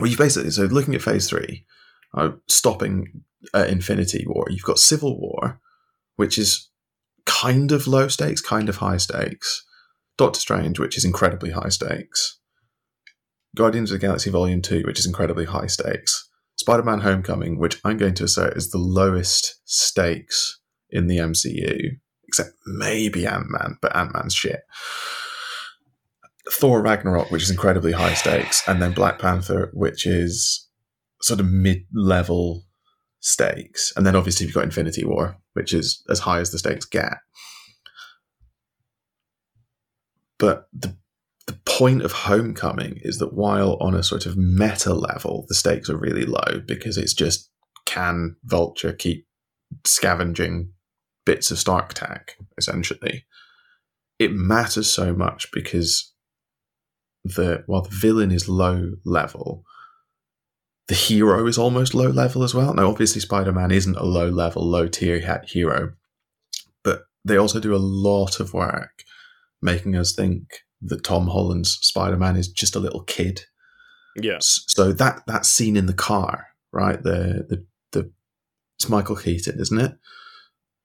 [0.00, 1.64] Well, you basically so looking at Phase Three,
[2.14, 3.22] uh, stopping
[3.54, 4.46] at Infinity War.
[4.50, 5.60] You've got Civil War,
[6.16, 6.70] which is
[7.24, 9.64] kind of low stakes, kind of high stakes.
[10.18, 12.38] Doctor Strange, which is incredibly high stakes.
[13.54, 16.25] Guardians of the Galaxy Volume Two, which is incredibly high stakes.
[16.56, 22.50] Spider-Man: Homecoming, which I'm going to assert is the lowest stakes in the MCU, except
[22.66, 24.60] maybe Ant Man, but Ant Man's shit.
[26.50, 30.68] Thor Ragnarok, which is incredibly high stakes, and then Black Panther, which is
[31.20, 32.64] sort of mid level
[33.20, 33.92] stakes.
[33.96, 37.18] And then obviously you've got Infinity War, which is as high as the stakes get.
[40.38, 40.96] But the
[41.76, 45.96] point of Homecoming is that while on a sort of meta level, the stakes are
[45.96, 47.50] really low because it's just
[47.84, 49.26] can Vulture keep
[49.84, 50.70] scavenging
[51.26, 53.26] bits of Stark tech, essentially.
[54.18, 56.14] It matters so much because
[57.24, 59.62] the while the villain is low level,
[60.88, 62.72] the hero is almost low level as well.
[62.72, 65.92] Now, obviously, Spider Man isn't a low level, low tier hero,
[66.82, 69.02] but they also do a lot of work
[69.60, 73.42] making us think that Tom Holland's Spider Man is just a little kid.
[74.16, 77.02] Yeah, S- So that that scene in the car, right?
[77.02, 78.12] The the the
[78.76, 79.96] it's Michael Keaton, isn't it?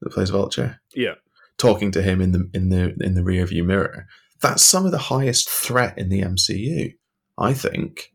[0.02, 1.16] That plays Vulture yeah.
[1.58, 4.08] talking to him in the in the in the rear view mirror.
[4.42, 6.96] That's some of the highest threat in the MCU,
[7.38, 8.12] I think.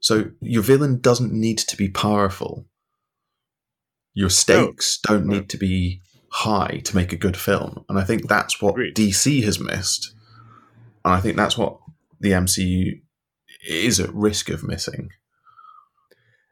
[0.00, 2.66] So your villain doesn't need to be powerful.
[4.14, 5.34] Your stakes don't no.
[5.34, 6.00] need to be
[6.30, 8.96] high to make a good film, and I think that's what Agreed.
[8.96, 10.14] DC has missed,
[11.04, 11.78] and I think that's what
[12.20, 13.00] the MCU
[13.66, 15.10] is at risk of missing.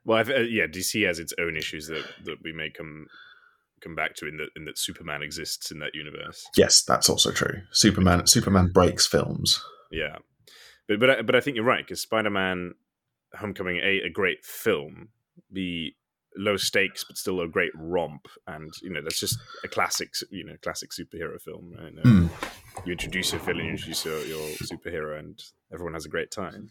[0.04, 3.06] Well, I've, uh, yeah, DC has its own issues that, that we may come
[3.82, 6.46] come back to in that in that Superman exists in that universe.
[6.56, 7.62] Yes, that's also true.
[7.72, 9.62] Superman Superman breaks films.
[9.90, 10.16] Yeah,
[10.88, 12.74] but but I, but I think you're right because Spider-Man:
[13.34, 15.08] Homecoming a a great film,
[15.52, 15.96] b
[16.36, 20.44] low stakes but still a great romp, and you know that's just a classic you
[20.44, 21.74] know classic superhero film.
[21.78, 21.94] Right?
[21.96, 22.30] Mm.
[22.84, 26.70] You introduce your villain, you introduce your, your superhero, and everyone has a great time.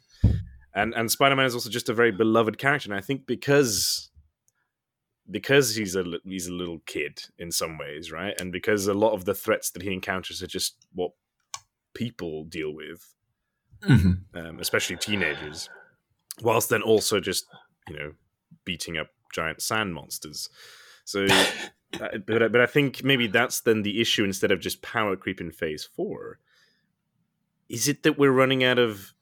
[0.73, 4.11] And and Spider-Man is also just a very beloved character, and I think because
[5.29, 8.39] because he's a he's a little kid in some ways, right?
[8.39, 11.11] And because a lot of the threats that he encounters are just what
[11.93, 13.15] people deal with,
[13.83, 14.23] Mhm.
[14.35, 15.69] um, especially teenagers,
[16.41, 17.45] whilst then also just
[17.89, 18.13] you know
[18.65, 20.49] beating up giant sand monsters.
[21.03, 21.27] So,
[21.91, 25.39] but I- but I think maybe that's then the issue instead of just power creep
[25.41, 26.39] in Phase Four.
[27.69, 29.13] Is it that we're running out of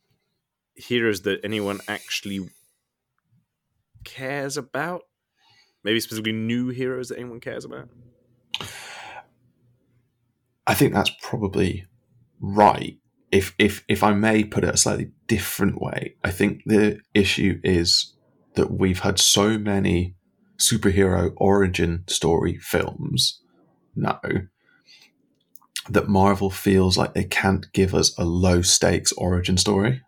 [0.76, 2.50] heroes that anyone actually
[4.04, 5.04] cares about?
[5.84, 7.90] Maybe specifically new heroes that anyone cares about.
[10.66, 11.86] I think that's probably
[12.40, 12.98] right.
[13.32, 17.60] If if if I may put it a slightly different way, I think the issue
[17.64, 18.13] is
[18.56, 20.16] that we've had so many
[20.60, 23.42] superhero origin story films
[23.96, 24.22] now
[25.90, 30.02] that Marvel feels like they can't give us a low stakes origin story.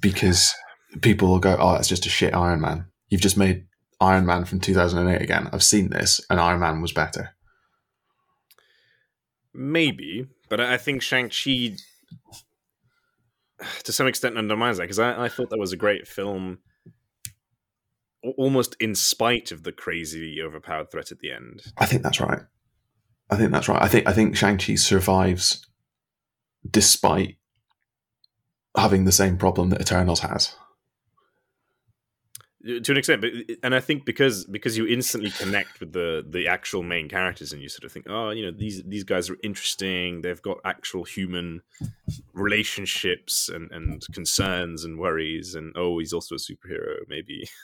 [0.00, 0.54] Because
[1.00, 2.86] people will go, oh, it's just a shit Iron Man.
[3.08, 3.66] You've just made
[4.00, 5.48] Iron Man from 2008 again.
[5.52, 7.34] I've seen this, and Iron Man was better.
[9.52, 11.76] Maybe, but I think Shang Chi,
[13.84, 16.58] to some extent, undermines that because I, I thought that was a great film,
[18.36, 21.62] almost in spite of the crazy, overpowered threat at the end.
[21.78, 22.40] I think that's right.
[23.30, 23.82] I think that's right.
[23.82, 25.66] I think I think Shang Chi survives
[26.68, 27.36] despite
[28.76, 30.56] having the same problem that Eternals has.
[32.64, 33.30] To an extent but
[33.62, 37.60] and i think because because you instantly connect with the the actual main characters and
[37.60, 40.22] you sort of think oh you know these these guys are interesting.
[40.22, 41.62] They've got actual human
[42.32, 47.48] relationships and and concerns and worries and oh he's also a superhero maybe.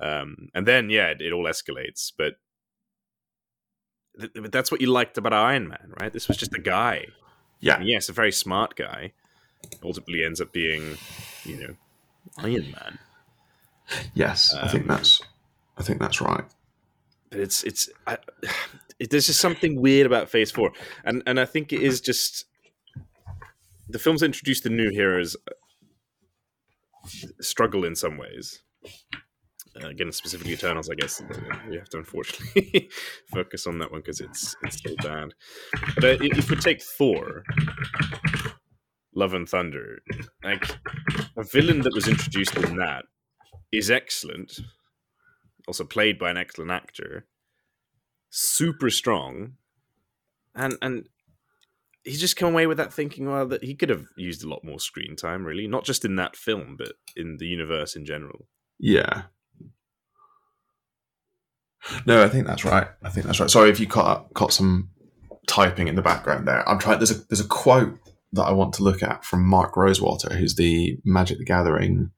[0.00, 2.34] Um and then yeah it, it all escalates but
[4.20, 6.12] th- that's what you liked about iron man right?
[6.12, 7.06] This was just a guy.
[7.58, 9.12] Yeah, and yes a very smart guy.
[9.82, 10.98] Ultimately ends up being
[11.44, 11.74] you know
[12.38, 13.00] iron man
[14.14, 15.20] yes, I think Um, that's
[15.76, 16.44] I think that's right.
[17.30, 18.18] but it's it's I,
[18.98, 20.72] it, there's just something weird about Phase Four,
[21.04, 22.44] and and I think it is just
[23.88, 25.52] the films that introduce the new heroes uh,
[27.40, 28.62] struggle in some ways.
[29.80, 31.22] Uh, again, specifically Eternals, I guess
[31.68, 32.90] we have to unfortunately
[33.32, 35.34] focus on that one because it's it's so bad.
[35.94, 37.44] But uh, if if we take Thor,
[39.14, 40.00] Love and Thunder,
[40.42, 40.64] like
[41.36, 43.04] a villain that was introduced in that
[43.72, 44.60] is excellent,
[45.66, 47.26] also played by an excellent actor,
[48.30, 49.54] super strong,
[50.54, 51.08] and and
[52.04, 54.64] he's just come away with that thinking, well, that he could have used a lot
[54.64, 58.46] more screen time, really, not just in that film, but in the universe in general.
[58.78, 59.24] Yeah.
[62.06, 62.88] No, I think that's right.
[63.02, 63.50] I think that's right.
[63.50, 64.90] Sorry if you caught caught some
[65.46, 66.68] typing in the background there.
[66.68, 66.98] I'm trying.
[66.98, 67.98] There's a there's a quote
[68.32, 72.10] that I want to look at from Mark Rosewater, who's the Magic the Gathering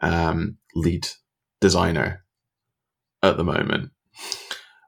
[0.00, 1.06] um, lead
[1.60, 2.24] designer
[3.22, 3.90] at the moment,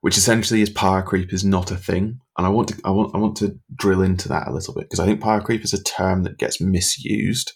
[0.03, 2.21] which essentially is power creep is not a thing.
[2.37, 4.85] And I want to I want I want to drill into that a little bit
[4.85, 7.53] because I think power creep is a term that gets misused.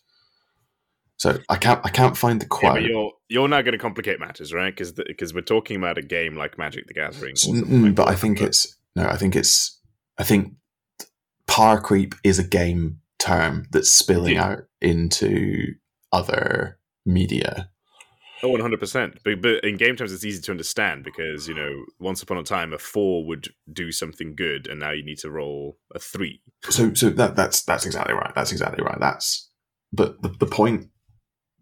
[1.19, 2.75] So I can't I can't find the quote.
[2.75, 4.75] but you're you're now going to complicate matters, right?
[4.75, 7.37] Because because we're talking about a game like Magic the Gathering.
[7.37, 9.07] Mm, like but I think it's no.
[9.07, 9.79] I think it's.
[10.19, 10.55] I think
[11.47, 14.45] power creep is a game term that's spilling Yeah.
[14.47, 15.75] out into
[16.13, 17.69] other media.
[18.43, 19.21] Oh, Oh, one hundred percent.
[19.25, 22.43] But but in game terms, it's easy to understand because you know, once upon a
[22.43, 26.43] time, a four would do something good, and now you need to roll a three.
[26.69, 28.33] So, so that that's that's exactly right.
[28.35, 28.99] That's exactly right.
[28.99, 29.49] That's
[29.93, 30.89] but the, the point.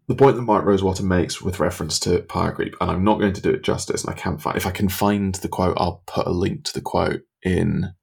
[0.07, 3.31] The point that Mark Rosewater makes with reference to power creep, and I'm not going
[3.31, 4.57] to do it justice, and I can't find.
[4.57, 7.93] If I can find the quote, I'll put a link to the quote in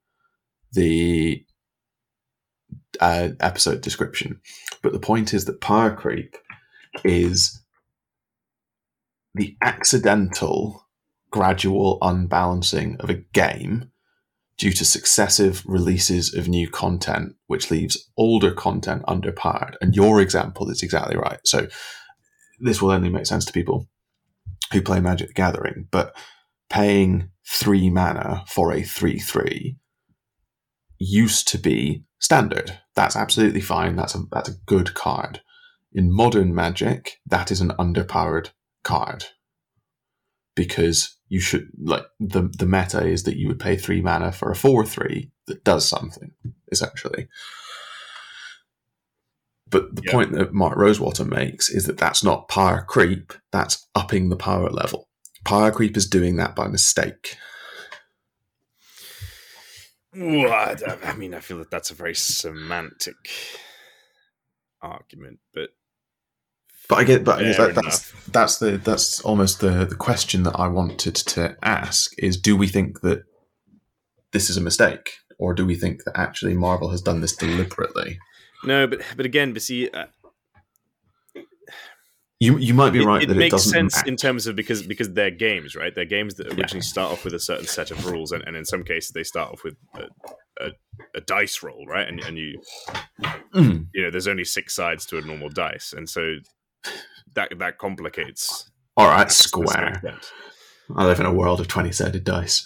[0.73, 1.45] the
[3.01, 4.41] uh, episode description.
[4.81, 6.37] But the point is that power creep
[7.05, 7.63] is
[9.35, 10.87] the accidental,
[11.31, 13.91] gradual unbalancing of a game
[14.57, 19.75] due to successive releases of new content, which leaves older content underpowered.
[19.81, 21.39] And your example is exactly right.
[21.45, 21.69] So
[22.61, 23.87] this will only make sense to people
[24.73, 26.15] who play Magic the Gathering, but
[26.69, 29.77] paying three mana for a 3 3
[30.99, 32.79] used to be standard.
[32.95, 33.97] That's absolutely fine.
[33.97, 35.41] That's a that's a good card.
[35.93, 38.51] In modern Magic, that is an underpowered
[38.85, 39.25] card
[40.55, 44.51] because you should like the the meta is that you would pay three mana for
[44.51, 46.33] a four three that does something
[46.73, 47.29] essentially.
[49.71, 50.13] But the Yeah.
[50.13, 54.71] point that Mark Rosewater makes is that that's not power creep; that's upping the power
[54.71, 55.09] level.
[55.45, 57.37] Power creep is doing that by mistake.
[60.17, 63.17] Ooh, I, I mean, I feel that that's a very semantic
[64.83, 65.71] argument, but
[66.89, 70.43] But I get, but I guess that, that's that's the that's almost the the question
[70.45, 73.25] that I wanted to ask is: Do we think that
[74.33, 78.19] this is a mistake, or do we think that actually Marvel has done this deliberately?
[78.65, 80.07] no, but but again, but see, uh,
[82.41, 83.73] You you might be right it that it makes doesn't.
[83.73, 85.93] sense act- in terms of because because they're games, right?
[85.95, 86.55] They're games that Yeah.
[86.55, 89.25] originally start off with a certain set of rules, and, and in some cases they
[89.25, 90.05] start off with a,
[90.65, 90.71] a,
[91.17, 92.07] a dice roll, right?
[92.07, 92.61] And and you
[93.55, 96.37] Mm, you know, there's only six sides to a normal dice, and so
[97.35, 98.71] that that complicates.
[98.97, 100.01] all right, maths to some square.
[100.97, 102.65] I live in a world of twenty sided dice.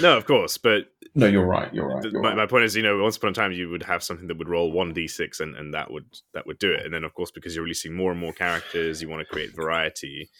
[0.00, 1.72] No, of course, but No, you're right.
[1.74, 2.04] You're right.
[2.04, 2.36] You're my, right.
[2.36, 4.48] my point is, you know, once upon a time you would have something that would
[4.48, 6.84] roll one d6, and, and that would that would do it.
[6.84, 9.54] And then, of course, because you're releasing more and more characters, you want to create
[9.54, 10.30] variety.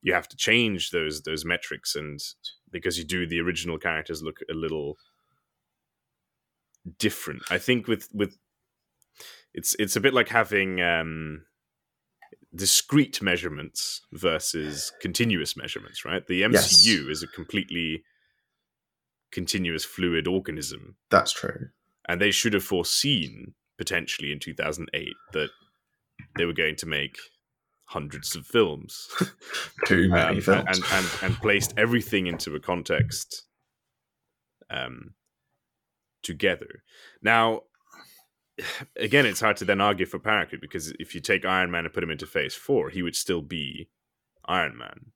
[0.00, 2.20] You have to change those those metrics, and
[2.70, 4.96] because you do, the original characters look a little
[6.98, 7.42] different.
[7.50, 8.38] I think with with
[9.52, 11.42] it's it's a bit like having um,
[12.54, 16.26] discrete measurements versus continuous measurements, right?
[16.26, 17.08] The MCU Yes.
[17.08, 18.04] is a completely
[19.32, 21.68] continuous fluid organism That's true.
[22.08, 25.50] and they should have foreseen potentially in 2008 that
[26.36, 27.16] they were going to make
[27.84, 29.08] hundreds of films
[29.86, 30.64] Too many um, films.
[30.68, 33.44] and, and and placed everything into a context
[34.70, 35.14] um
[36.22, 36.82] together
[37.22, 37.62] now
[38.96, 41.84] again it's hard to then argue for power creep because if you take Iron Man
[41.84, 43.88] and put him into phase 4 he would still be
[44.46, 45.12] Iron Man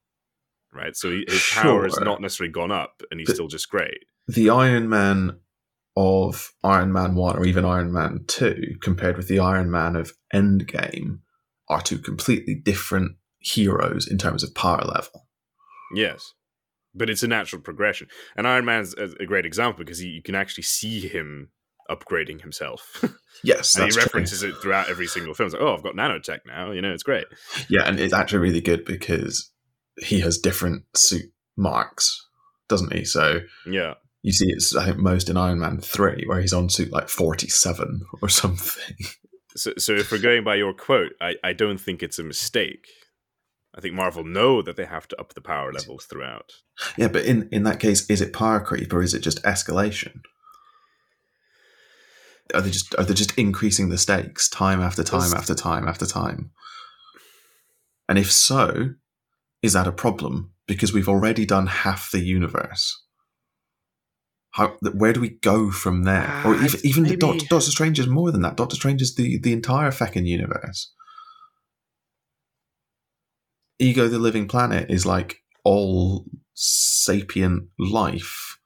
[0.73, 4.05] right so he, his power has not necessarily gone up and he's still just great
[4.29, 5.39] the Iron Man
[5.97, 10.13] of Iron Man 1 or even Iron Man 2 compared with the Iron Man of
[10.35, 11.19] Endgame
[11.69, 15.27] are two completely different heroes in terms of power level.
[15.95, 16.33] Yes,
[16.95, 20.23] but it's a natural progression, and Iron Man's a, a great example because he, you
[20.23, 21.51] can actually see him
[21.91, 23.05] upgrading himself,
[23.45, 24.03] Yes, and he true.
[24.03, 25.49] references it throughout every single film.
[25.49, 26.71] It's like, oh, I've got nanotech now.
[26.71, 27.27] You know, it's great.
[27.69, 29.51] Yeah, and it's actually really good because
[29.99, 32.27] he has different suit marks,
[32.69, 33.05] doesn't he?
[33.05, 36.69] So Yeah, you see it's I think most in Iron Man 3 where he's on
[36.69, 38.97] suit like 47 or something.
[39.57, 42.87] so so if we're going by your quote, I, I don't think it's a mistake.
[43.75, 46.53] I think Marvel know that they have to up the power levels throughout.
[46.97, 50.21] yeah, but in in that case is it power creep or is it just escalation?
[52.55, 56.07] Are they just are they just increasing the stakes time after time after time after
[56.07, 56.51] time?
[58.09, 58.95] And if so,
[59.63, 60.53] is that a problem?
[60.67, 63.01] Because we've already done half the universe.
[64.53, 66.29] How, where do we go from there?
[66.45, 68.57] or Ah, even, even maybe- Doctor, Doctor Strange is more than that.
[68.57, 70.93] Doctor Strange is the, the entire feckin' universe.
[73.79, 78.59] Ego the Living Planet is like all sapient life.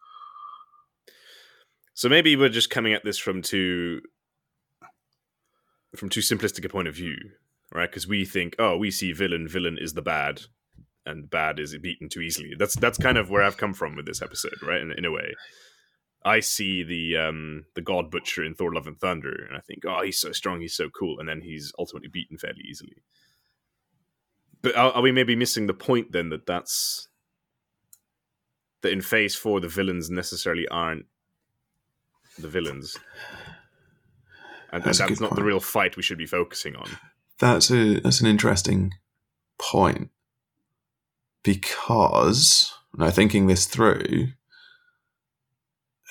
[1.94, 4.00] So maybe we're just coming at this from too
[5.96, 7.16] from too simplistic a point of view,
[7.72, 7.88] right?
[7.88, 10.42] Because we think, oh, we see villain, villain is the bad,
[11.07, 12.55] and bad is beaten too easily.
[12.59, 14.81] That's that's kind of where I've come from with this episode, right?
[14.81, 15.35] In, in a way,
[16.25, 19.85] I see the um the God Butcher in Thor: Love and Thunder, and I think,
[19.87, 23.03] oh, he's so strong, he's so cool, and then he's ultimately beaten fairly easily.
[24.62, 27.09] But are, are we maybe missing the point then that that's
[28.83, 31.07] that in Phase Four the villains necessarily aren't
[32.38, 32.97] the villains.
[34.73, 36.88] And, and That's a that's not the real fight we should be focusing on.
[37.38, 38.92] That's a that's an interesting
[39.59, 40.11] point
[41.46, 44.28] because now thinking this through,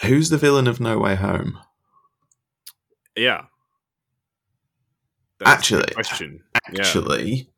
[0.01, 1.59] who's the villain of No Way Home?
[3.17, 3.43] Yeah.
[5.39, 6.43] That's Actually- question.
[6.71, 6.79] yeah.
[6.81, 7.49] Actually,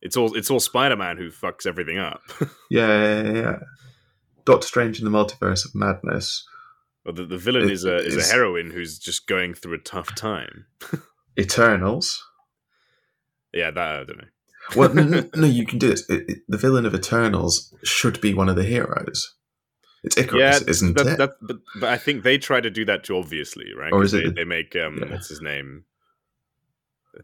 [0.00, 2.22] It's all it's all Spider Man who fucks everything up.
[2.70, 3.58] yeah, yeah, yeah, yeah.
[4.44, 6.46] Doctor Strange in the Multiverse of Madness,
[7.04, 9.74] Well, the, the villain It is a is is- a heroine who's just going through
[9.74, 10.66] a tough time.
[11.38, 12.24] Eternals.
[13.52, 14.24] Yeah, that I don't know.
[14.76, 16.08] Well, no, no, you can do this.
[16.08, 19.34] It, it- the villain of Eternals should be one of the heroes.
[20.02, 21.18] It's Ikaris, isn't that, it?
[21.18, 23.92] That, but, but I think they try to do that too obviously, right?
[23.92, 25.10] Or is it they, the- they make um Yeah.
[25.12, 25.84] what's his name?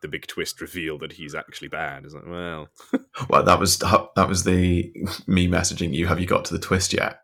[0.03, 2.05] The big twist reveal that he's actually bad.
[2.05, 2.69] Is like, well,
[3.31, 4.93] Well, that was that was the
[5.27, 6.07] me messaging you.
[6.09, 7.21] Have you got to the twist yet?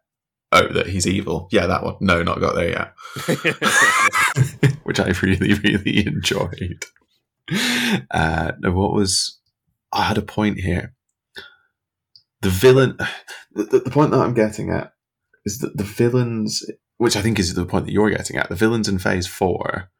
[0.52, 1.48] Oh, that he's evil.
[1.50, 1.96] Yeah, that one.
[2.00, 2.94] No, not got there yet.
[4.84, 6.84] Which I really, really enjoyed.
[8.10, 9.38] Uh, what was
[9.92, 10.94] I had a point here.
[12.40, 12.98] the villain.
[13.54, 14.94] The, the, point that I'm getting at
[15.44, 16.64] is that the villains,
[16.96, 19.90] which I think is the point that you're getting at, the villains in Phase Four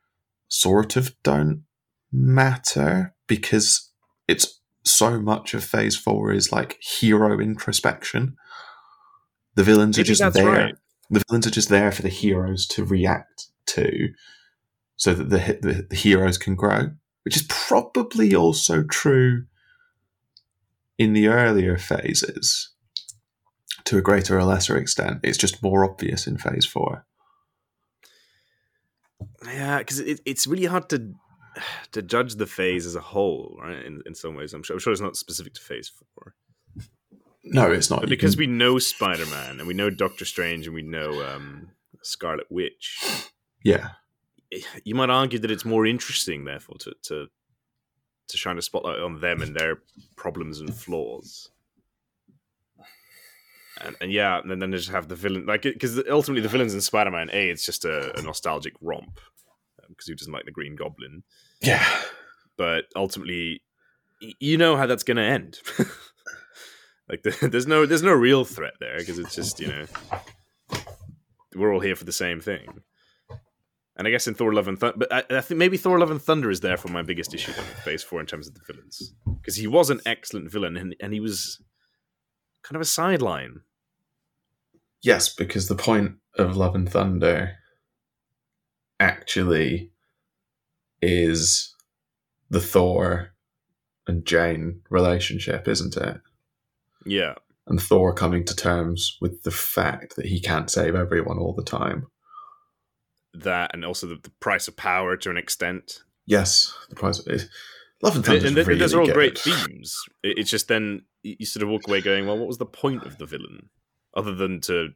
[0.48, 1.64] sort of don't
[2.10, 3.90] matter because
[4.26, 8.36] it's so much of Phase Four is like hero introspection.
[9.54, 10.46] The villains Maybe are just there.
[10.46, 10.74] right.
[11.10, 14.08] The villains are just there for the heroes to react to,
[14.96, 16.92] so that the, the the heroes can grow.
[17.24, 19.44] Which is probably also true
[20.98, 22.70] in the earlier phases
[23.84, 25.20] to a greater or lesser extent.
[25.22, 27.04] It's just more obvious in phase four.
[29.46, 31.12] Yeah, because it, it's really hard to
[31.92, 33.84] to judge the phase as a whole, right?
[33.84, 36.34] In, in some ways, I'm sure, I'm sure it's not specific to Phase Four,
[37.44, 38.00] No, it's not.
[38.00, 41.22] but because can- we know Spider Man and we know Doctor Strange and we know
[41.22, 41.68] um,
[42.02, 42.98] Scarlet Witch,
[43.62, 43.90] yeah,
[44.84, 47.26] you might argue that it's more interesting, therefore, to to
[48.28, 49.78] to shine a spotlight on them and their
[50.16, 51.50] problems and flaws.
[53.80, 56.74] And, and yeah, and then, they just have the villain, like because ultimately the villains
[56.74, 59.18] in Spider-Man, a it's just a, a nostalgic romp
[59.80, 61.22] um, because who doesn't like the Green Goblin?
[61.60, 61.84] yeah,
[62.56, 63.62] But ultimately,
[64.20, 65.58] y- you know how that's going to end.
[67.08, 69.86] like the, there's no there's no real threat there because it's just you know
[71.56, 72.82] we're all here for the same thing.
[73.96, 76.10] And I guess in Thor: Love and Thunder, but I, I think maybe Thor: Love
[76.10, 79.12] and Thunder is therefore my biggest issue with Phase Four in terms of the villains
[79.40, 81.60] because he was an excellent villain and, and he was
[82.62, 83.60] kind of a sideline.
[85.02, 87.56] yes, because the point of Love and Thunder
[89.00, 89.90] actually
[91.02, 91.74] is
[92.50, 93.32] the Thor
[94.06, 96.20] and Jane relationship, isn't it?
[97.04, 97.34] Yeah,
[97.66, 101.64] And Thor coming to terms with the fact that he can't save everyone all the
[101.64, 102.06] time.
[103.34, 106.02] That and also the, the price of power to an extent.
[106.26, 107.48] Yes, the price of it.
[108.02, 109.14] Love and And, Thunder and really those are all good.
[109.14, 109.96] great themes.
[110.22, 113.18] It's just then you sort of walk away going, well, what was the point of
[113.18, 113.68] the villain
[114.16, 114.90] other than to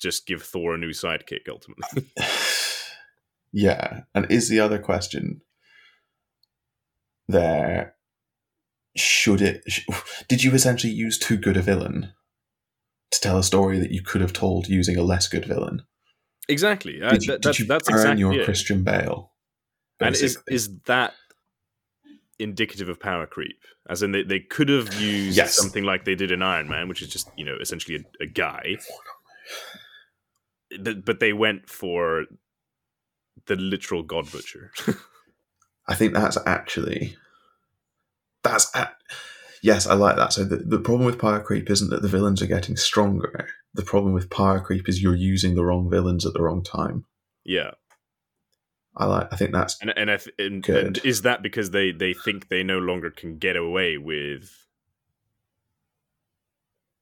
[0.00, 2.06] just give Thor a new sidekick ultimately?
[3.52, 5.40] yeah, and is the other question
[7.28, 7.94] there?
[8.96, 9.62] Should it?
[10.26, 12.12] Did you essentially use too good a villain
[13.12, 15.82] to tell a story that you could have told using a less good villain?
[16.48, 17.02] Exactly.
[17.02, 18.44] Uh, Did you, that- did that's you that's exactly your it.
[18.44, 19.32] Christian Bale?
[20.00, 21.14] And is is that
[22.38, 23.58] indicative of power creep?
[23.90, 25.54] As in, they, they could have used Yes.
[25.54, 28.26] something like they did in Iron Man, which is just you know essentially a, a
[28.26, 28.76] guy,
[30.80, 32.24] but, but they went for
[33.46, 34.70] the literal God Butcher.
[35.88, 37.16] I think that's actually
[38.44, 38.90] that's a
[39.62, 40.32] yes, I like that.
[40.32, 43.48] So the, the problem with power creep isn't that the villains are getting stronger.
[43.74, 47.04] The problem with power creep is you're using the wrong villains at the wrong time.
[47.44, 47.72] yeah,
[48.96, 49.32] I like.
[49.32, 52.62] I think that's and and, th- and, and is that because they they think they
[52.62, 54.66] no longer can get away with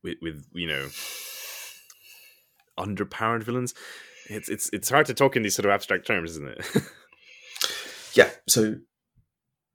[0.03, 0.89] with with you know
[2.79, 3.75] underpowered villains?
[4.29, 6.67] It's it's it's hard to talk in these sort of abstract terms, isn't it?
[8.15, 8.31] yeah.
[8.49, 8.77] So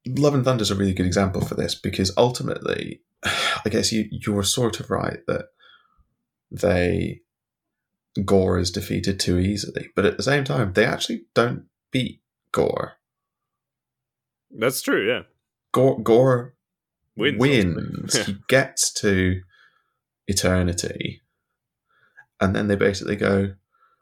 [0.08, 4.06] Love and Thunder is a really good example for this because ultimately, I guess you
[4.12, 5.46] you're sort of right that
[6.52, 7.22] they
[8.26, 12.22] Gorr is defeated too easily, but at the same time, they actually don't beat
[12.52, 12.94] Gorr.
[14.52, 15.08] That's true.
[15.08, 15.22] Yeah,
[15.72, 16.56] Gorr, Gorr
[17.16, 17.40] wins.
[17.40, 18.16] wins.
[18.16, 18.34] ultimately.
[18.34, 19.42] he gets to
[20.28, 21.22] eternity,
[22.42, 23.54] and then they basically go,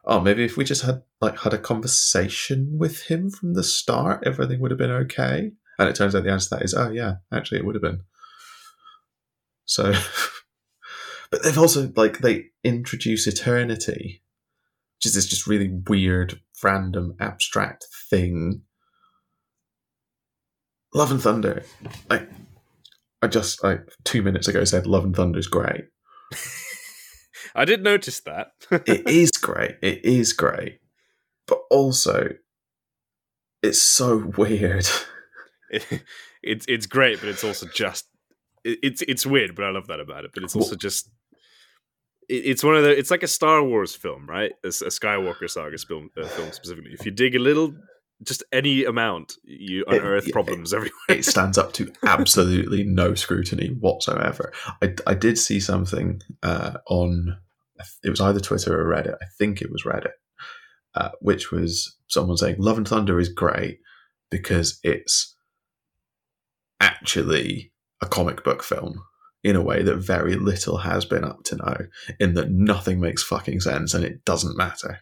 [0.06, 4.24] "Oh, maybe if we just had like had a conversation with him from the start,
[4.26, 6.90] everything would have been okay." And it turns out the answer to that is, "Oh,
[6.90, 8.02] yeah, actually, it would have been."
[9.66, 9.94] So,
[11.32, 14.22] but they've also like they introduce eternity,
[14.98, 18.62] which is this just really weird, random, abstract thing.
[20.94, 21.64] Love and Thunder,
[22.10, 22.28] like
[23.22, 25.86] I just like two minutes ago said Love and Thunder is great.
[27.56, 28.52] I did notice that.
[28.88, 29.76] It is great.
[29.82, 30.80] It is great.
[31.48, 32.30] But also
[33.62, 34.88] it's so weird.
[35.70, 35.86] it,
[36.42, 38.08] it's it's great, but it's also just
[38.64, 39.56] it, it's it's weird.
[39.56, 40.32] But I love that about it.
[40.34, 41.10] But it's also Well- just
[42.30, 44.52] it's one of the it's like a Star Wars film, right?
[44.64, 46.92] A Skywalker saga film, uh, film specifically.
[46.94, 47.74] If you dig a little,
[48.24, 50.94] just any amount, you unearth yeah, problems everywhere.
[51.10, 54.54] it stands up to absolutely no scrutiny whatsoever.
[54.82, 57.38] I, I did see something uh, on,
[58.04, 59.16] it was either Twitter or Reddit.
[59.16, 60.14] I think it was Reddit,
[60.96, 63.80] uh, which was someone saying Love and Thunder is great
[64.30, 65.36] because it's
[66.80, 67.72] actually
[68.02, 69.02] a comic book film
[69.44, 71.78] in a way that very little has been up to now,
[72.20, 75.00] in that nothing makes fucking sense and it doesn't matter.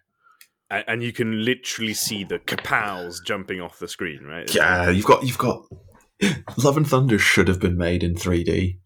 [0.70, 4.54] and, and you can literally see the kapows jumping off the screen, right?
[4.54, 5.64] Yeah, you've got you've got
[6.64, 8.80] Love and Thunder should have been made in 3D.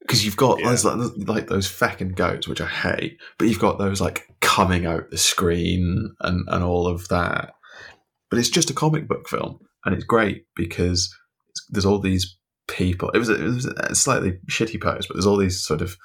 [0.00, 0.70] because you've got Yeah.
[0.70, 4.86] those like, like those feckin' goats, which I hate, but you've got those like coming
[4.86, 7.52] out the screen and and all of that.
[8.30, 11.14] But it's just a comic book film, and it's great because
[11.48, 12.36] it's, there's all these
[12.68, 13.10] people.
[13.10, 15.96] It was, a, it was a slightly shitty post, but there's all these sort of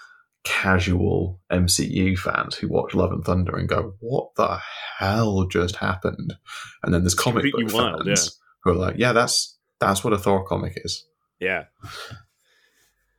[0.43, 4.59] casual MCU fans who watch Love and Thunder and go, "What the
[4.97, 6.35] hell just happened?"
[6.83, 10.17] And then there's comic book wild, fans who are like, "Yeah, that's that's what a
[10.17, 11.05] Thor comic is."
[11.39, 11.65] Yeah.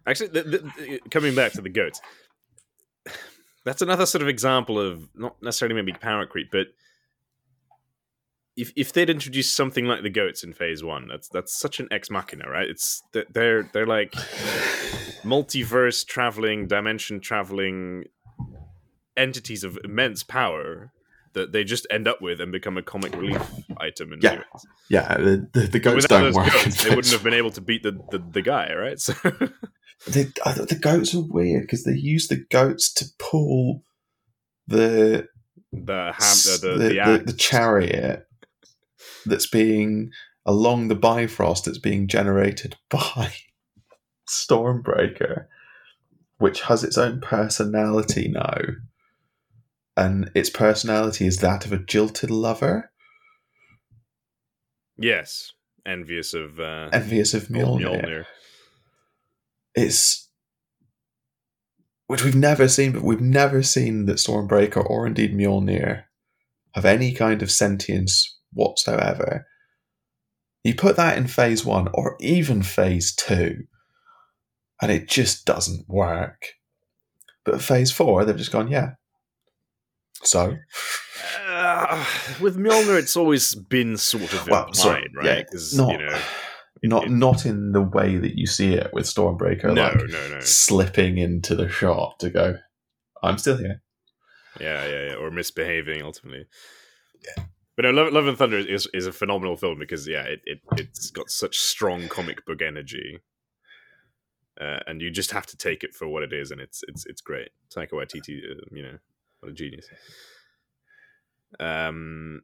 [0.06, 2.00] Actually, the, the- coming back to the goats,
[3.64, 6.68] that's another sort of example of not necessarily maybe power creep, but
[8.60, 11.88] if if they'd introduced something like the goats in Phase One, that's that's such an
[11.90, 12.68] ex machina, right?
[12.68, 14.12] It's th- they're they're like
[15.24, 18.04] multiverse traveling, dimension traveling
[19.16, 20.92] entities of immense power
[21.32, 23.40] that they just end up with and become a comic relief
[23.78, 24.12] item.
[24.12, 24.36] In Yeah.
[24.36, 24.66] ways.
[24.88, 26.52] Yeah, the, the, the goats Without don't work.
[26.52, 28.98] goats, they wouldn't have been able to beat the, the, the guy, right?
[28.98, 29.12] So
[30.08, 33.84] the, I thought the goats are weird because they use the goats to pull
[34.66, 35.28] the
[35.72, 38.26] the ham, uh, the, the, the, the, the chariot
[39.26, 40.10] that's being
[40.46, 43.32] along the Bifrost that's being generated by
[44.28, 45.46] Stormbreaker,
[46.38, 48.54] which has its own personality now,
[49.96, 52.90] and its personality is that of a jilted lover,
[54.96, 55.52] yes,
[55.84, 57.80] envious of uh, envious of Mjolnir.
[57.80, 58.24] Mjolnir.
[59.74, 60.28] it's
[62.06, 66.04] which we've never seen, but we've never seen that Stormbreaker or indeed Mjolnir
[66.74, 69.46] have any kind of sentience whatsoever.
[70.64, 73.64] You put that in phase one or even phase two,
[74.82, 76.42] and it just doesn't work.
[77.44, 78.90] But phase four, they've just gone, yeah.
[80.22, 80.56] So,
[81.46, 82.04] Uh,
[82.40, 85.24] with Mjolnir, it's always been sort of Well, implied, sorry, right?
[85.52, 86.20] yeah, not- you know,
[86.82, 90.28] not it- not in the way that you see it with Stormbreaker, no, like no,
[90.30, 92.58] no, slipping into the shot to go,
[93.22, 93.82] I'm still here.
[94.60, 96.44] yeah, yeah, yeah, or misbehaving ultimately.
[97.76, 100.60] But no, Love, Love and Thunder is is a phenomenal film because yeah, it, it
[100.76, 103.20] it's got such strong comic book energy,
[104.60, 107.06] uh, and you just have to take it for what it is, and it's it's
[107.06, 107.50] it's great.
[107.74, 108.98] Taika Waititi, uh, you know,
[109.40, 109.86] what a genius.
[111.58, 112.42] Um,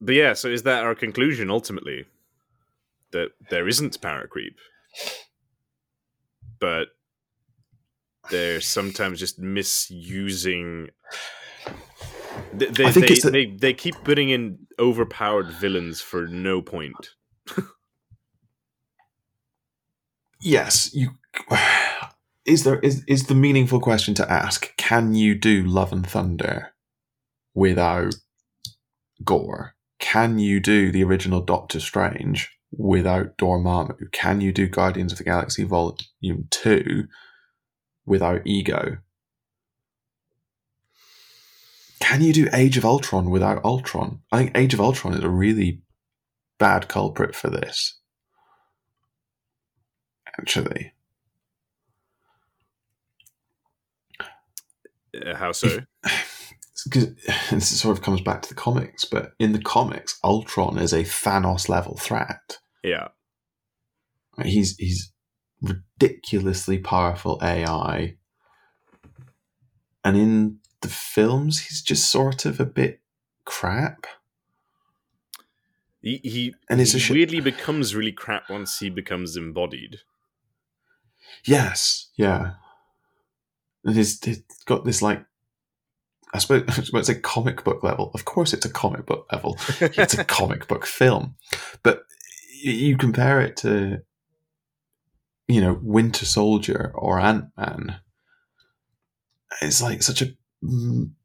[0.00, 2.06] but yeah, so is that our conclusion ultimately?
[3.12, 4.58] That there isn't power creep,
[6.58, 6.88] but
[8.30, 10.88] they're sometimes just misusing.
[12.58, 16.62] They, they, I think they, the- they, they keep putting in overpowered villains for no
[16.62, 17.10] point.
[20.40, 21.10] yes you
[22.46, 26.72] is there is is the meaningful question to ask can you do love and thunder
[27.54, 28.14] without
[29.24, 29.74] Gorr?
[29.98, 34.10] Can you do the original doctor strange without dormammu?
[34.12, 37.04] Can you do guardians of the galaxy volume 2
[38.06, 38.98] without ego
[42.04, 44.20] can you do age of ultron without ultron?
[44.30, 45.80] I think age of ultron is a really
[46.58, 47.98] bad culprit for this.
[50.38, 50.92] Actually.
[54.20, 55.78] Uh, how so?
[56.84, 57.14] because
[57.50, 61.04] this sort of comes back to the comics, but in the comics, Ultron is a
[61.04, 62.58] Thanos level threat.
[62.82, 63.08] yeah,
[64.42, 65.10] He's he's
[65.62, 68.16] ridiculously powerful AI,
[70.04, 73.00] and in the films, he's just sort of a bit
[73.44, 74.06] crap.
[76.00, 80.00] he he, And it's he sh- weirdly becomes really crap once he becomes embodied.
[81.44, 82.52] Yes, yeah,
[83.84, 85.24] and he's, he's got this like.
[86.32, 88.10] I suppose, I suppose it's a comic book level.
[88.14, 89.58] Of course, it's a comic book level.
[89.80, 91.36] it's a comic book film.
[91.82, 92.04] But
[92.62, 94.02] you compare it to,
[95.46, 97.96] you know, Winter Soldier or Ant Man.
[99.62, 100.34] It's like such a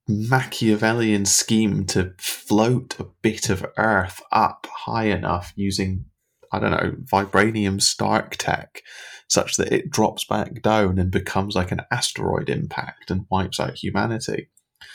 [0.08, 6.06] Machiavellian scheme to float a bit of Earth up high enough using,
[6.52, 8.82] I don't know, vibranium Stark tech,
[9.28, 13.76] such that it drops back down and becomes like an asteroid impact and wipes out
[13.76, 14.50] humanity.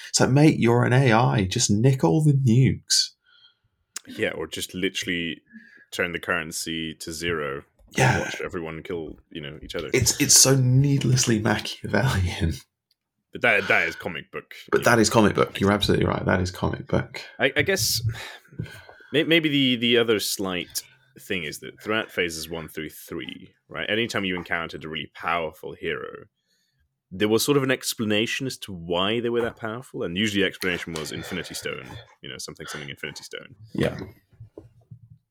[0.09, 1.45] It's like, mate, you're an AI.
[1.45, 3.11] Just nick all the nukes.
[4.07, 5.43] yeah, or just literally
[5.91, 7.63] turn the currency to zero.
[7.97, 8.29] Yeah.
[8.45, 9.89] everyone kill you know each other.
[9.93, 12.55] It's it's so needlessly Machiavellian.
[13.35, 14.55] But that that is comic book.
[14.70, 15.61] But you that is comic book.
[15.61, 16.24] You're absolutely right.
[16.24, 17.20] That is comic book.
[17.39, 18.01] I, I guess
[19.12, 20.82] maybe the the other slight
[21.18, 25.74] thing is that throughout phases one through three, right, anytime you encountered a really powerful
[25.74, 26.26] hero,
[27.11, 30.43] there was sort of an explanation as to why they were that powerful, and usually
[30.43, 31.87] the explanation was Infinity Stone,
[32.22, 33.57] you know, something something Infinity Stone.
[33.74, 33.99] Yeah.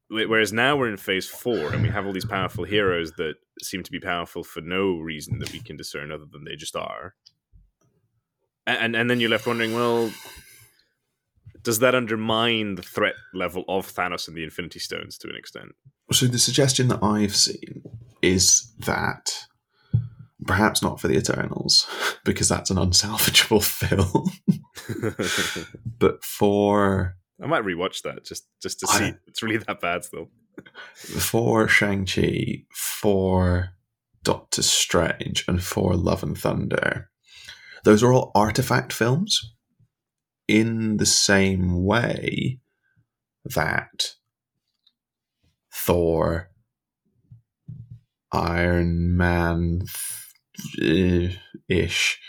[0.10, 3.82] Whereas now we're in phase four, and we have all these powerful heroes that seem
[3.82, 7.16] to be powerful for no reason that we can discern other than they just are.
[8.66, 10.12] And and then you're left wondering, well,
[11.64, 15.74] does that undermine the threat level of Thanos and the Infinity Stones to an extent?
[16.12, 17.84] So the suggestion that I've seen
[18.22, 19.46] is that
[20.46, 21.88] perhaps not for the Eternals,
[22.26, 24.30] because that's an unsalvageable film,
[26.00, 29.14] but for I might rewatch that just just to see.
[29.28, 30.30] It's really that bad still.
[30.96, 33.70] for Shang Chi, for
[34.24, 37.10] Doctor Strange, and for Love and Thunder.
[37.84, 39.54] Those are all artifact films
[40.48, 42.60] in the same way
[43.46, 44.14] that
[45.74, 46.50] Thor,
[48.32, 49.82] Iron Man
[51.70, 52.20] ish.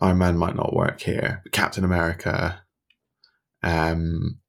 [0.00, 1.42] Iron Man might not work here.
[1.52, 2.62] Captain America,
[3.62, 4.40] um,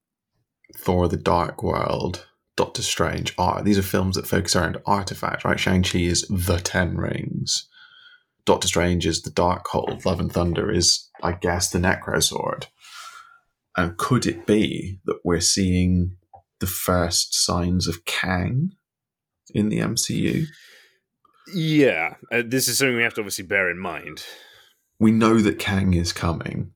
[0.78, 5.60] Thor: The Dark World, Doctor Strange are these are films that focus around artifacts, right?
[5.60, 7.68] Shang Chi is the Ten Rings.
[8.50, 10.06] Doctor Strange is the Darkhold.
[10.06, 12.66] Love and Thunder is, I guess, the Necro Sword.
[13.78, 16.16] And could it be that we're seeing
[16.60, 18.72] the first signs of Kang
[19.54, 20.46] in the MCU?
[21.54, 24.26] Yeah, uh, this is something we have to obviously bear in mind.
[25.00, 26.72] We know that Kang is coming.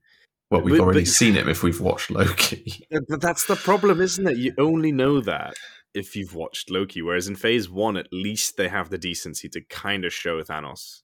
[0.51, 2.85] Well, we've But- already but- seen him if we've watched Loki.
[3.09, 4.37] But that's the problem, isn't it?
[4.37, 5.55] You only know that
[5.95, 7.01] if you've watched Loki.
[7.01, 11.01] Whereas in Phase One, at least they have the decency to kind of show Thanos,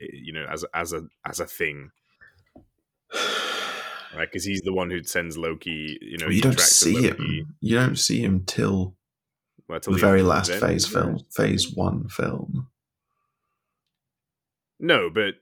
[0.00, 1.90] you know, as as a as a thing,
[3.14, 4.28] right?
[4.30, 5.98] Because he's the one who sends Loki.
[6.00, 7.54] You know, you don't see him.
[7.60, 8.96] You don't see him till
[9.68, 12.68] well, till the very last phase film, phase one film.
[14.78, 15.34] No, but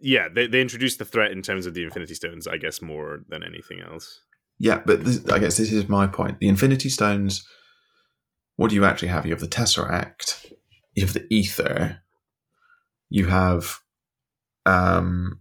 [0.00, 3.24] yeah, they they introduced the threat in terms of the Infinity Stones, I guess, more
[3.28, 4.20] than anything else.
[4.58, 6.38] Yeah, but this, I guess this is my point.
[6.38, 7.46] The Infinity Stones.
[8.56, 9.26] What do you actually have?
[9.26, 10.52] You have the Tesseract.
[10.94, 12.02] You have the Ether.
[13.08, 13.80] You have,
[14.64, 15.40] um,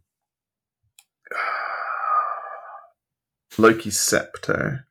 [3.57, 4.85] Loki's scepter.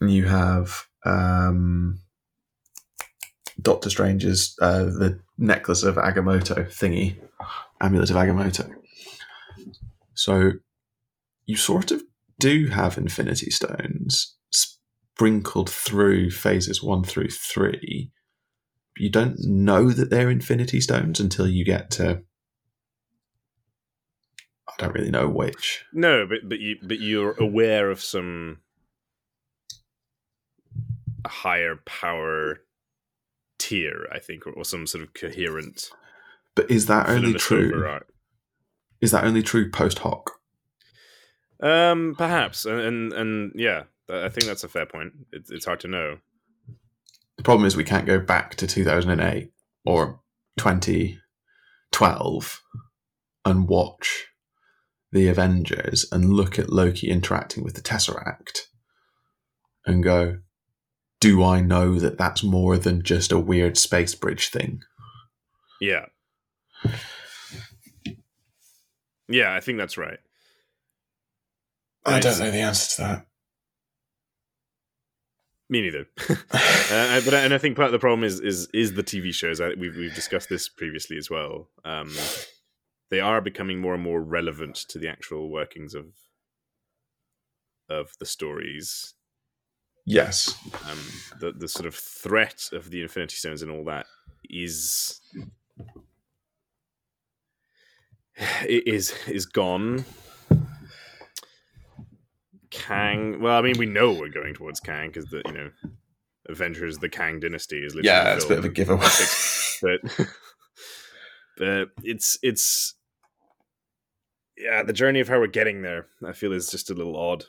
[0.00, 2.00] And you have um,
[3.60, 7.16] Doctor Strange's uh, the necklace of Agamotto thingy,
[7.80, 8.70] amulet of Agamotto.
[10.14, 10.52] So
[11.46, 12.02] you sort of
[12.38, 18.10] do have Infinity Stones sprinkled through phases one through three.
[18.98, 22.22] You don't know that they're Infinity Stones until you get to.
[24.68, 25.84] I don't really know which.
[25.92, 28.58] No, but but you but you're aware of some
[31.26, 32.60] higher power
[33.58, 35.90] tier, I think, or, or some sort of coherent
[36.54, 38.00] But is that only true?
[39.00, 40.32] Is that only true post hoc?
[41.60, 45.12] Um, perhaps, and, and and yeah, I think that's a fair point.
[45.32, 46.18] It's it's hard to know.
[47.36, 49.52] The problem is we can't go back to 2008
[49.84, 50.20] or
[50.58, 52.62] 2012
[53.44, 54.26] and watch
[55.12, 58.60] the Avengers and look at Loki interacting with the Tesseract
[59.84, 60.38] and go,
[61.20, 64.80] do I know that that's more than just a weird space bridge thing?
[65.80, 66.06] Yeah,
[69.28, 70.18] yeah, I think that's right.
[72.04, 73.26] I don't know the answer to that.
[75.68, 76.06] Me neither.
[76.30, 79.60] uh, but and I think part of the problem is is is the TV shows.
[79.60, 81.68] I, we've we've discussed this previously as well.
[81.84, 82.12] Um,
[83.10, 86.06] they are becoming more and more relevant to the actual workings of
[87.88, 89.14] of the stories.
[90.04, 90.54] Yes.
[90.88, 90.98] Um,
[91.40, 94.06] the the sort of threat of the Infinity Stones and all that
[94.48, 95.20] is
[98.64, 100.04] is is gone.
[102.76, 103.40] Kang.
[103.40, 105.70] Well, I mean, we know we're going towards Kang because the you know
[106.48, 109.06] Avengers, the Kang dynasty is literally Yeah, it's a bit of a giveaway.
[109.82, 110.28] but
[111.56, 112.94] but it's it's
[114.56, 117.44] yeah, the journey of how we're getting there, I feel, is just a little odd.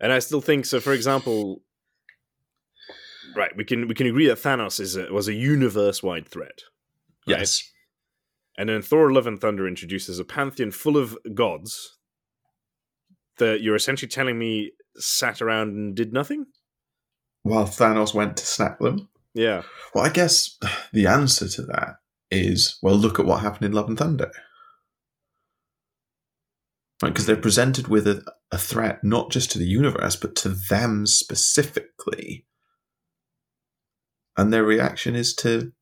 [0.00, 0.78] And I still think so.
[0.80, 1.62] For example,
[3.34, 6.62] right, we can we can agree that Thanos is a, was a universe wide threat.
[7.26, 7.38] right?
[7.38, 7.62] yes.
[8.58, 11.95] And then Thor: Love and Thunder introduces a pantheon full of gods
[13.38, 16.46] that you're essentially telling me sat around and did nothing.
[17.42, 19.08] While Thanos went to snap them.
[19.34, 19.62] Yeah,
[19.94, 20.56] Well, I guess
[20.92, 21.96] the answer to that
[22.30, 24.30] is well, look at what happened in Love and Thunder.
[27.02, 30.48] Right, Because they're presented with a, a threat not just to the universe, but to
[30.48, 32.46] them specifically.
[34.38, 35.72] And their reaction is to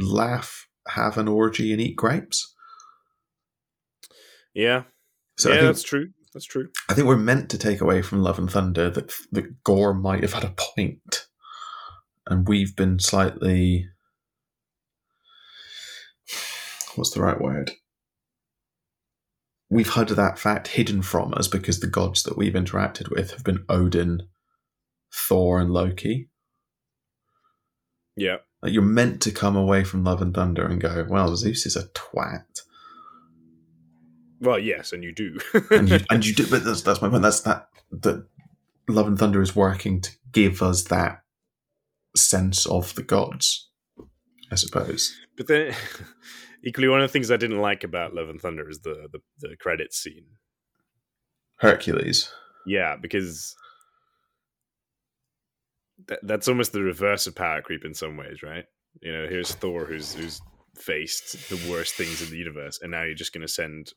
[0.00, 2.52] laugh, have an orgy, and eat grapes.
[4.54, 4.82] yeah,
[5.38, 5.62] So yeah.
[5.62, 6.10] That's true.
[6.34, 6.68] That's true.
[6.88, 10.22] I think we're meant to take away from Love and Thunder that that Gorr might
[10.22, 11.28] have had a point,
[12.26, 13.88] and we've been slightly.
[16.96, 17.70] What's the right word?
[19.70, 23.44] We've had that fact hidden from us because the gods that we've interacted with have
[23.44, 24.28] been Odin,
[25.12, 26.28] Thor, and Loki.
[28.16, 28.38] Yeah.
[28.62, 31.76] Like you're meant to come away from Love and Thunder and go, "Well, Zeus is
[31.76, 32.62] a twat,"
[34.44, 35.38] Well, yes, and you do.
[35.70, 36.46] and you and you do.
[36.46, 37.22] But that's that's my point.
[37.22, 38.26] That's that that
[38.88, 41.22] Love and Thunder is working to give us that
[42.16, 43.68] sense of the gods,
[44.50, 45.16] I suppose.
[45.36, 45.74] but then,
[46.64, 49.20] equally, one of the things I didn't like about Love and Thunder is the the,
[49.40, 50.26] the credits scene.
[51.58, 52.30] Hercules.
[52.66, 53.54] Yeah, because
[56.08, 58.64] that, that's almost the reverse of power creep in some ways, right?
[59.00, 60.40] You know, here's Thor who's who's
[60.76, 63.92] faced the worst things in the universe, and now you're just going to send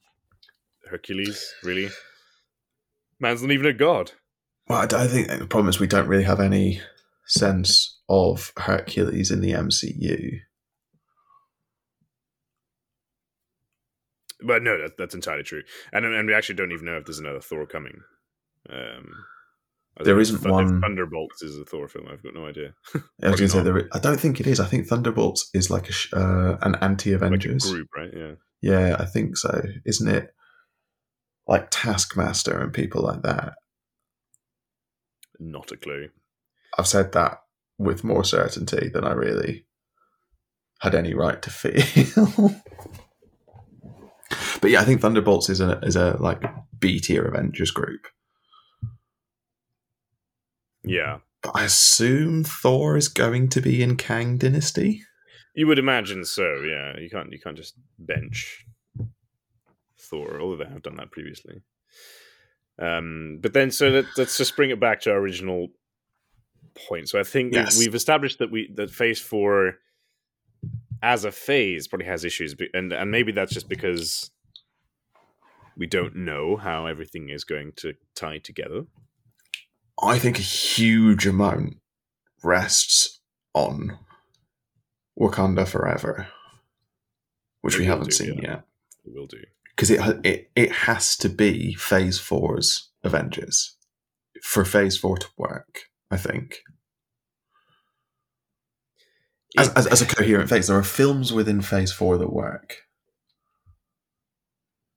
[0.88, 1.54] Hercules.
[1.64, 1.90] Really,
[3.20, 4.12] man's not even a god.
[4.68, 6.82] Well, I, I think the problem is we don't really have any
[7.26, 10.40] sense of Hercules in the MCU.
[14.46, 17.18] But no, that, that's entirely true, and and we actually don't even know if there's
[17.20, 18.02] another Thor coming.
[18.70, 19.10] Um,
[20.04, 22.08] There isn't if Thun- if one- Thunderbolts is a Thor film.
[22.08, 22.76] I've got no idea.
[23.24, 23.90] I was going to say there.
[23.94, 24.60] I don't think it is.
[24.60, 27.72] I think Thunderbolts is like a uh, an anti Like Avengers.
[27.72, 28.12] group, right?
[28.16, 28.34] Yeah.
[28.62, 29.64] yeah, I think so.
[29.86, 30.30] Isn't it?
[31.48, 33.54] Like Taskmaster and people like that.
[35.40, 36.10] Not a clue.
[36.78, 37.40] I've said that
[37.78, 39.66] with more certainty than I really
[40.80, 42.54] had any right to feel.
[44.62, 46.44] but yeah, I think Thunderbolts is a is a like
[46.80, 48.08] B tier Avengers group.
[50.84, 51.20] Yeah.
[51.44, 55.04] But I assume Thor is going to be in Kang Dynasty.
[55.54, 56.98] You would imagine so, yeah.
[57.00, 58.66] You can't you can't just bench
[60.10, 61.62] Thor, although they have done that previously.
[62.80, 65.70] Um, but then so let, let's just bring it back to our original
[66.88, 67.10] point.
[67.10, 67.78] So I think we- Yes.
[67.80, 69.80] we've established that we that Phase Four
[71.02, 74.30] as a phase probably has issues, and and maybe that's just because
[75.76, 78.86] we don't know how everything is going to tie together.
[80.02, 81.78] I think a huge amount
[82.44, 83.20] rests
[83.54, 83.98] on
[85.20, 86.28] Wakanda Forever,
[87.62, 88.50] which It we haven't do, seen yeah.
[88.50, 88.64] yet.
[89.06, 89.42] We will do.
[89.78, 93.78] Because it, it it has to be Phase Four's Avengers
[94.42, 95.82] for Phase Four to work.
[96.10, 96.62] I think
[99.58, 102.78] as, as, as a coherent phase, there are films within Phase Four that work,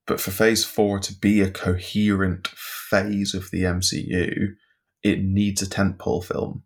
[0.07, 4.55] but for Phase Four to be a coherent phase of the MCU,
[5.03, 6.63] it needs a tentpole film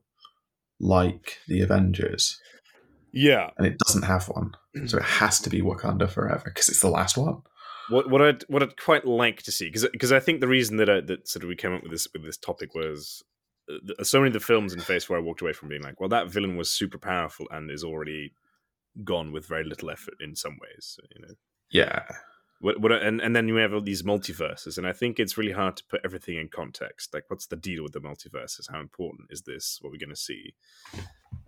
[0.78, 2.40] like the Avengers,
[3.12, 4.52] yeah, and it doesn't have one.
[4.86, 7.42] So it has to be Wakanda Forever because it's the last one.
[7.88, 10.76] What what I'd what I'd quite like to see because because I think the reason
[10.78, 13.22] that I, that sort of we came up with this with this topic was
[13.68, 16.00] uh, so many of the films in Phase Four I walked away from being like,
[16.00, 18.32] well, that villain was super powerful and is already
[19.02, 20.98] gone with very little effort in some ways.
[21.14, 21.34] You know,
[21.70, 22.04] Yeah,
[22.60, 25.52] what what and and then you have all these multiverses, and I think it's really
[25.52, 27.12] hard to put everything in context.
[27.12, 28.70] Like, what's the deal with the multiverses?
[28.70, 29.78] How important is this?
[29.80, 30.54] What we're going to see?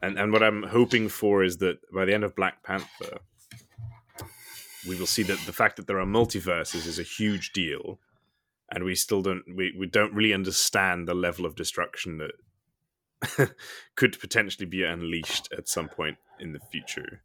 [0.02, 3.20] And and what I'm hoping for is that by the end of Black Panther,
[4.86, 7.98] we will see that the fact that there are multiverses is a huge deal,
[8.70, 13.54] and we still don't we, we don't really understand the level of destruction that
[13.96, 17.22] could potentially be unleashed at some point in the future.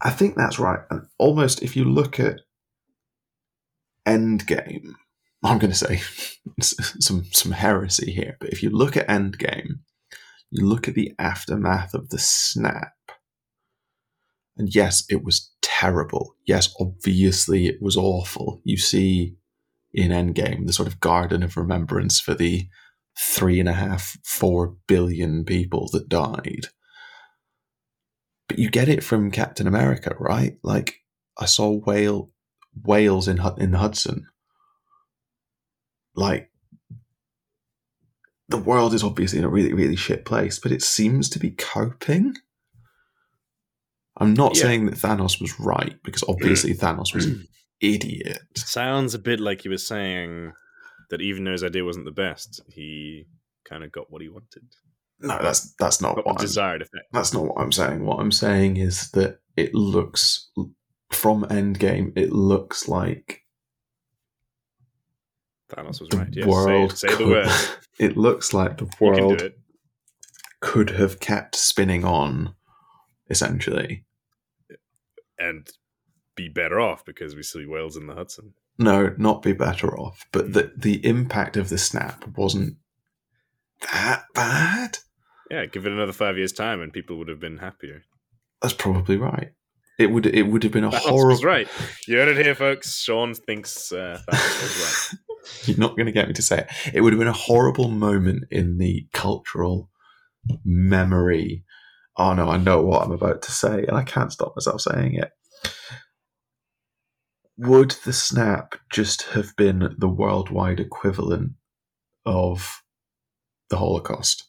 [0.00, 0.80] I think that's right.
[0.90, 2.40] And almost if you look at
[4.06, 4.94] Endgame,
[5.44, 6.00] I'm going to say
[6.60, 9.80] some some heresy here, but if you look at Endgame,
[10.50, 12.92] you look at the aftermath of the snap,
[14.56, 16.36] and yes, it was terrible.
[16.46, 18.60] Yes, obviously it was awful.
[18.64, 19.36] You see
[19.92, 22.66] in Endgame the sort of garden of remembrance for the
[23.18, 26.68] three and a half, four billion people that died
[28.52, 30.58] but you get it from Captain America, right?
[30.62, 30.96] Like
[31.38, 32.30] I saw whale
[32.84, 34.26] whales in in Hudson.
[36.14, 36.50] Like
[38.50, 41.50] the world is obviously in a really really shit place, but it seems to be
[41.50, 42.34] coping.
[44.22, 44.62] I'm not Yeah.
[44.62, 47.46] saying that Thanos was right because obviously Thanos was an
[47.80, 48.38] idiot.
[48.56, 50.52] Sounds a bit like he was saying
[51.10, 53.26] that even though his idea wasn't the best, he
[53.64, 54.62] kind of got what he wanted.
[55.20, 57.04] No, that's that's not Got what I'm desired effect.
[57.12, 58.04] That's not what I'm saying.
[58.04, 60.50] What I'm saying is that it looks
[61.10, 63.42] from Endgame, it looks like
[65.70, 66.28] Thanos was the right.
[66.32, 66.96] Yes, world.
[66.98, 67.48] say, say the could- word.
[67.98, 69.52] It looks like the world
[70.60, 72.54] could have kept spinning on,
[73.30, 74.04] essentially.
[75.38, 75.68] And
[76.36, 78.54] be better off because we see whales in the Hudson.
[78.78, 82.76] no, not be better off, but the the impact of the snap wasn't
[83.92, 84.98] that bad.
[85.50, 88.02] Yeah, give it another five years' time, and people would have been happier.
[88.62, 89.50] That's probably right.
[89.98, 91.42] It would it would have been a Thanos horrible.
[91.42, 91.68] right.
[92.08, 92.98] You heard it here, folks.
[92.98, 95.10] Sean thinks uh, right.
[95.64, 96.94] You're not going to get me to say it.
[96.94, 99.90] It would have been a horrible moment in the cultural
[100.64, 101.64] memory.
[102.16, 105.14] Oh no, I know what I'm about to say, and I can't stop myself saying
[105.14, 105.30] it.
[107.56, 111.52] Would the snap just have been the worldwide equivalent
[112.26, 112.82] of
[113.70, 114.48] the Holocaust?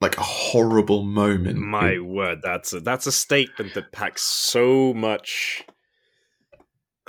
[0.00, 1.58] Like a horrible moment.
[1.58, 5.64] My in- word, that's a that's a statement that packs so much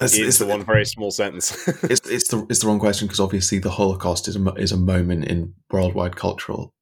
[0.02, 1.68] it's, it's, into one very small sentence.
[1.84, 4.78] it's, it's the it's the wrong question because obviously the Holocaust is a is a
[4.78, 6.74] moment in worldwide cultural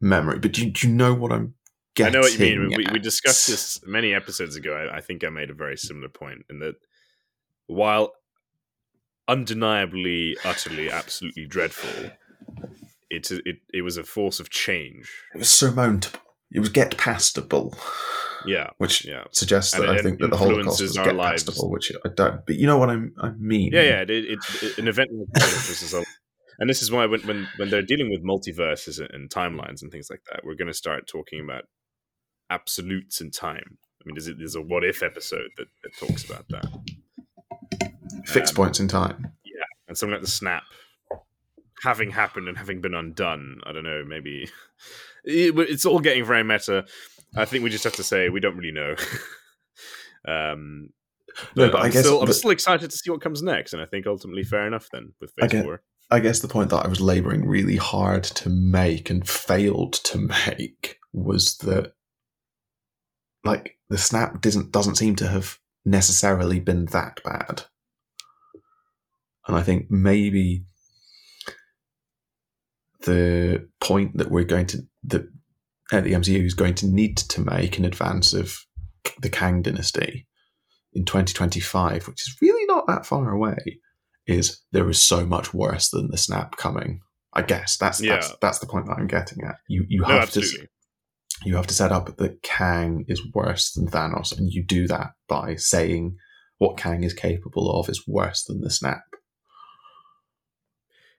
[0.00, 0.38] memory.
[0.38, 1.54] But do you, do you know what I'm
[1.94, 2.14] getting?
[2.14, 2.72] I know what you mean.
[2.76, 4.74] We, we discussed this many episodes ago.
[4.74, 6.76] I, I think I made a very similar point in that
[7.66, 8.12] while
[9.26, 12.10] undeniably, utterly, absolutely dreadful,
[13.10, 15.10] it it it was a force of change.
[15.34, 16.20] It was surmountable.
[16.50, 17.76] It was get pastable,
[18.46, 21.44] Yeah, which yeah, suggests And that I think that the Holocaust was get lives.
[21.44, 22.46] pastable, which I don't.
[22.46, 23.70] But you know what I'm, I mean?
[23.72, 24.00] yeah, yeah.
[24.00, 26.02] It, it, it, an event like this is a,
[26.58, 29.90] and this is why when, when when they're dealing with multiverses and, and timelines and
[29.92, 31.64] things like that, we're going to start talking about
[32.50, 33.78] absolutes in time.
[34.00, 36.66] I mean, there's a, there's a what if episode that, that talks about that.
[38.26, 39.32] Fixed Um, points in time.
[39.44, 40.62] Yeah, and something like the snap
[41.82, 43.60] having happened and having been undone.
[43.64, 44.48] I don't know, maybe
[45.24, 46.84] it, it's all getting very meta.
[47.36, 48.94] I think we just have to say we don't really know.
[50.26, 50.88] um,
[51.54, 53.82] No, but I'm guess still, I'm but still excited to see what comes next, and
[53.82, 55.82] I think ultimately fair enough then with I Phase get- Four.
[56.10, 60.18] I guess the point that I was labouring really hard to make and failed to
[60.18, 61.92] make was that,
[63.44, 67.64] like, the snap doesn't doesn't seem to have necessarily been that bad,
[69.46, 70.64] and I think maybe
[73.00, 75.28] the point that we're going to that
[75.92, 78.64] uh, the MCU is going to need to make in advance of
[79.20, 80.26] the Kang Dynasty
[80.92, 83.80] in 2025, which is really not that far away,
[84.28, 87.00] is there is so much worse than the snap coming.
[87.32, 88.34] I guess that's that's Yeah.
[88.40, 89.56] that's the point that I'm getting at.
[89.68, 90.68] You you No, have to
[91.44, 95.10] you have to set up that Kang is worse than Thanos, and you do that
[95.28, 96.16] by saying
[96.58, 99.02] what Kang is capable of is worse than the snap.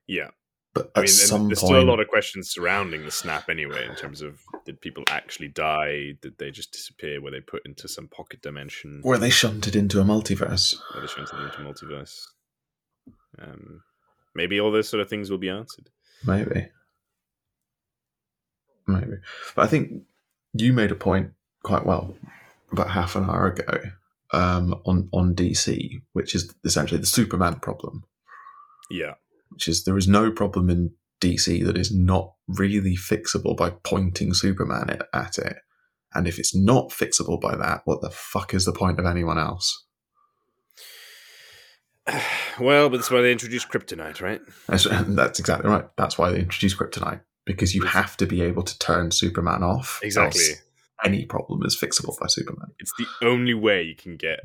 [0.07, 0.30] Yeah,
[0.74, 3.86] But I mean, some there's point, still a lot of questions surrounding the snap anyway,
[3.88, 6.14] in terms of did people actually die?
[6.22, 7.22] Did they just disappear?
[7.22, 9.01] Were they put into some pocket dimension?
[9.03, 10.76] were they shunted into a multiverse?
[10.95, 12.20] Were they shunted into a multiverse?
[13.41, 13.82] Um,
[14.36, 15.89] maybe all those sort of things will be answered.
[16.26, 16.68] Maybe.
[18.88, 19.18] Maybe.
[19.55, 20.03] But I think
[20.53, 21.32] you made a point
[21.64, 22.16] quite well
[22.72, 23.80] about half an hour ago
[24.34, 28.03] um, on, on DC, which is essentially the Superman problem,
[28.89, 29.14] Yeah,
[29.49, 30.91] which is there is no problem in
[31.22, 35.57] DC that is not really fixable by pointing Superman at- at it.
[36.14, 39.38] And if it's not fixable by that, what the fuck is the point of anyone
[39.38, 39.86] else?
[42.60, 44.41] well, but that's why they introduced kryptonite, right?
[44.68, 45.86] That's, that's exactly right.
[45.97, 49.99] That's why they introduced Kryptonite, because you have to be able to turn Superman off.
[50.03, 50.43] Exactly.
[51.03, 52.72] any problem is fixable by Superman.
[52.80, 54.39] It's the only way you can get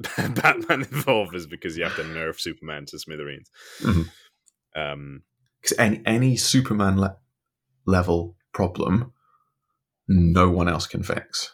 [0.16, 3.50] Batman involved is because you have to nerf Superman to smithereens.
[3.80, 4.08] Mhm.
[4.74, 5.22] Um,
[5.60, 7.18] Because any any Superman le-
[7.86, 9.12] level problem,
[10.08, 11.52] no one else can fix,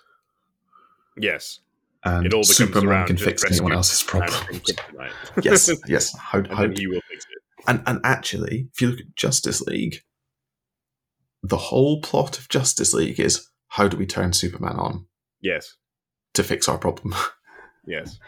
[1.16, 1.60] yes,
[2.04, 4.72] and it all Superman can fix anyone else's problems.
[5.42, 6.16] yes, yes.
[6.16, 7.42] How, and then he will fix it.
[7.66, 10.02] and and actually, if you look at Justice League,
[11.42, 15.06] the whole plot of Justice League is how do we turn Superman on
[15.40, 15.76] Yes,
[16.34, 17.14] to fix our problem?
[17.86, 18.18] yes.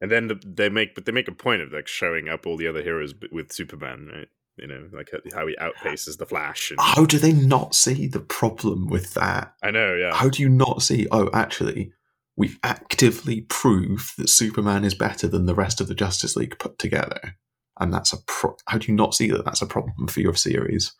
[0.00, 2.56] And then the, they make, but they make a point of like showing up all
[2.56, 4.28] the other heroes with Superman, right?
[4.56, 6.70] You know, like how he outpaces the Flash.
[6.70, 9.54] And, how do they not see the problem with that?
[9.62, 10.14] I know, yeah.
[10.14, 11.06] How do you not see?
[11.10, 11.92] Oh, actually,
[12.38, 16.78] we actively prove that Superman is better than the rest of the Justice League put
[16.78, 17.36] together,
[17.80, 20.36] and that's a pro- how do you not see that that's a problem for your
[20.36, 20.94] series?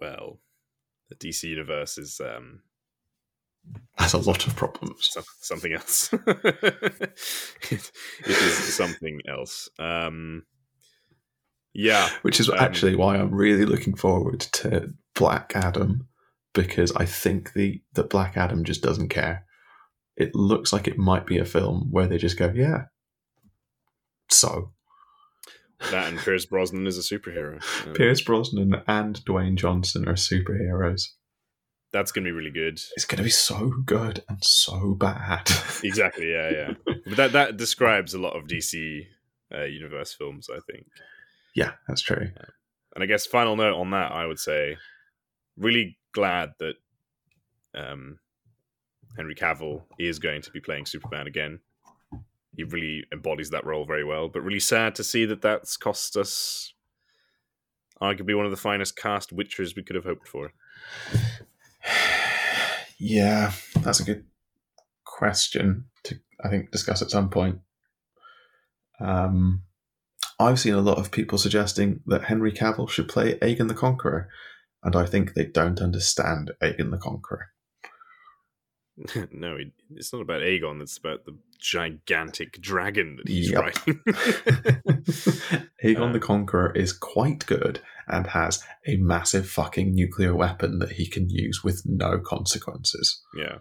[0.00, 0.38] Well,
[1.10, 2.62] the DC universe is um,
[3.98, 5.08] That's a lot of problems.
[5.10, 6.12] some, something else.
[6.12, 6.30] it,
[7.70, 7.90] it
[8.28, 9.68] is something else.
[9.80, 10.44] Um,
[11.72, 16.06] yeah, Which is Um, actually why I'm really looking forward to Black Adam
[16.52, 19.44] because I think the that Black Adam just doesn't care.
[20.16, 22.84] It looks like it might be a film where they just go, yeah.
[24.30, 24.72] So
[25.90, 27.62] that and Pierce Brosnan is a superhero.
[27.86, 31.08] Um, Pierce Brosnan and Dwayne Johnson are superheroes.
[31.92, 32.80] That's gonna be really good.
[32.96, 35.50] It's going to be so good and so bad.
[35.84, 36.32] Exactly.
[36.32, 36.72] Yeah, yeah.
[37.06, 39.02] but that that describes a lot of DC
[39.54, 40.86] uh, universe films, I think.
[41.54, 42.30] yeah, that's true.
[42.94, 44.76] And I guess final note on that, I would say,
[45.56, 46.74] really glad that
[47.74, 48.18] um,
[49.16, 51.60] Henry Cavill is going to be playing Superman again.
[52.56, 56.16] He really embodies that role very well, but really sad to see that that's cost
[56.16, 56.72] us
[58.00, 60.52] arguably one of the finest cast Witchers we could have hoped for.
[62.96, 63.52] Yeah,
[63.82, 64.24] that's a good
[65.04, 67.58] question to I think discuss at some point.
[69.00, 69.64] Um,
[70.38, 74.28] I've seen a lot of people suggesting that Henry Cavill should play Aegon the Conqueror,
[74.82, 77.48] and I think they don't understand Aegon the Conqueror.
[79.32, 80.80] no, it- it's not about Aegon.
[80.82, 83.60] It's about the gigantic dragon that he's Yep.
[83.60, 84.00] riding.
[85.84, 90.92] Aegon Uh, the Conqueror is quite good and has a massive fucking nuclear weapon that
[90.92, 93.22] he can use with no consequences.
[93.36, 93.58] yeah.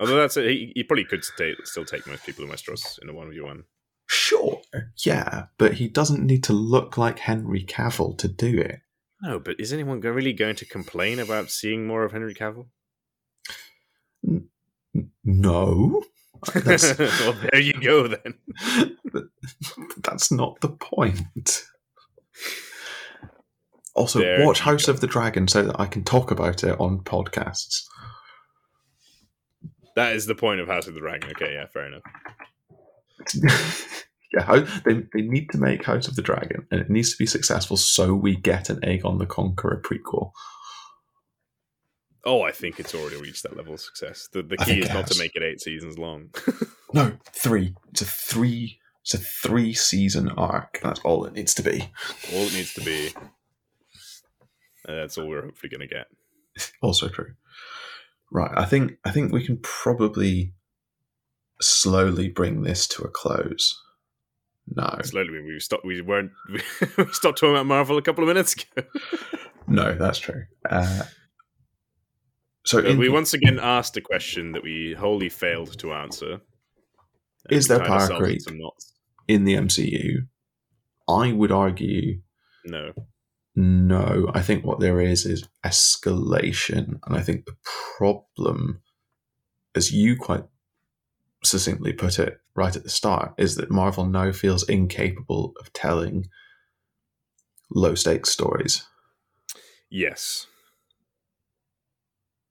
[0.00, 3.08] Although that's it, he, he probably could stay, still take most people in Westeros in
[3.08, 3.62] a one v one.
[4.08, 4.60] Sure,
[5.04, 8.80] yeah, but he doesn't need to look like Henry Cavill to do it.
[9.22, 12.66] No, but is anyone really going to complain about seeing more of Henry Cavill?
[15.24, 16.02] No,
[16.54, 18.34] well, there you go then.
[20.02, 21.64] that's not the point.
[23.94, 24.92] Also, There watch House go.
[24.92, 27.84] of the Dragon so that I can talk about it on podcasts.
[29.94, 31.30] That is the point of House of the Dragon.
[31.30, 32.02] Okay, yeah, fair enough.
[34.32, 37.26] yeah, they, they need to make House of the Dragon, and it needs to be
[37.26, 40.32] successful so we get an Aegon the Conqueror prequel.
[42.26, 44.28] Oh, I think it's already reached that level of success.
[44.32, 46.30] The, the key is not to make it eight seasons long.
[46.94, 47.74] No, three.
[47.90, 48.78] It's a three.
[49.02, 50.78] It's a three season arc.
[50.80, 51.90] That's all it needs to be.
[52.32, 53.08] all it needs to be.
[54.86, 56.06] And that's all we're hopefully going to get.
[56.80, 57.32] Also true.
[58.30, 58.52] Right.
[58.54, 60.52] I think I think we can probably
[61.60, 63.76] slowly bring this to a close.
[64.68, 65.84] No, Slowly, we stopped.
[65.84, 66.30] We weren't.
[66.96, 68.86] We stopped talking about Marvel a couple of minutes ago.
[69.66, 70.44] no, that's true.
[70.70, 71.02] Uh,
[72.64, 76.40] so, in, we once again asked a question that we wholly failed to answer.
[77.50, 78.40] Is there power creep?
[79.28, 80.26] in the MCU,
[81.08, 82.20] I would argue
[82.64, 82.92] No.
[83.54, 84.30] no.
[84.34, 87.56] I think what there is is escalation, and I think the
[87.96, 88.82] problem,
[89.74, 90.44] as you quite
[91.42, 96.26] succinctly put it right at the start, is that Marvel now feels incapable of telling
[97.70, 98.86] low stakes stories.
[99.90, 100.46] Yes.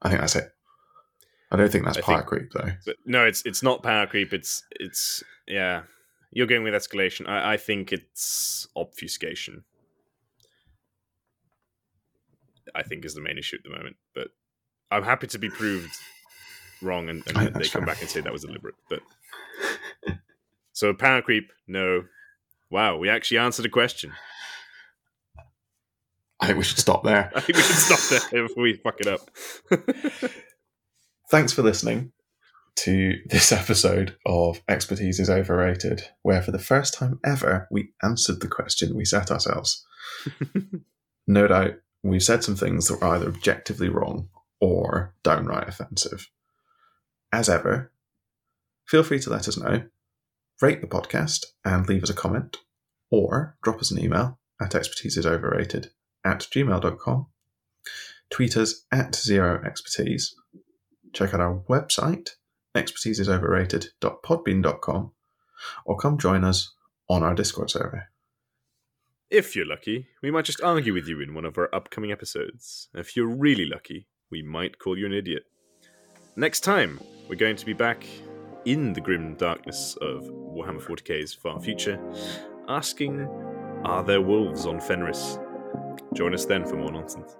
[0.03, 0.51] I think that's it.
[1.51, 2.71] I don't think that's I power think- creep though.
[2.85, 4.33] But no, it's it's not power creep.
[4.33, 5.83] It's it's yeah.
[6.31, 7.27] You're going with escalation.
[7.29, 9.63] I, I think it's obfuscation.
[12.75, 13.97] I think is the main issue at the moment.
[14.15, 14.29] But
[14.89, 15.93] I'm happy to be proved
[16.81, 17.85] wrong and, and I- they come fair.
[17.85, 18.75] back and say that was deliberate.
[18.89, 19.01] But
[20.73, 22.05] so power creep, no.
[22.71, 24.11] Wow, we actually answered a question.
[26.43, 27.31] I think we should stop there.
[27.33, 29.29] I think we should stop there before we fuck it up.
[31.31, 32.11] Thanks for listening
[32.75, 38.41] to this episode of Expertise is Overrated, where for the first time ever we answered
[38.41, 39.85] the question we set ourselves.
[41.27, 44.27] no doubt we've said some things that were either objectively wrong
[44.59, 46.29] or downright offensive.
[47.31, 47.93] As ever,
[48.85, 49.83] feel free to let us know,
[50.61, 52.57] rate the podcast and leave us a comment,
[53.09, 55.87] or drop us an email at expertiseisoverrated
[56.23, 57.27] at gmail.com,
[58.29, 60.35] tweet us at zero expertise,
[61.13, 62.31] check out our website,
[62.75, 65.11] expertiseisoverrated.podbean.com,
[65.85, 66.73] or come join us
[67.09, 68.09] on our Discord server.
[69.29, 72.89] If you're lucky, we might just argue with you in one of our upcoming episodes.
[72.93, 75.43] If you're really lucky, we might call you an idiot.
[76.35, 78.05] Next time, we're going to be back
[78.65, 81.99] in the grim darkness of Warhammer 40k's far future,
[82.67, 83.27] asking
[83.83, 85.37] Are there wolves on Fenris?
[86.13, 87.35] Join us then for more nonsense.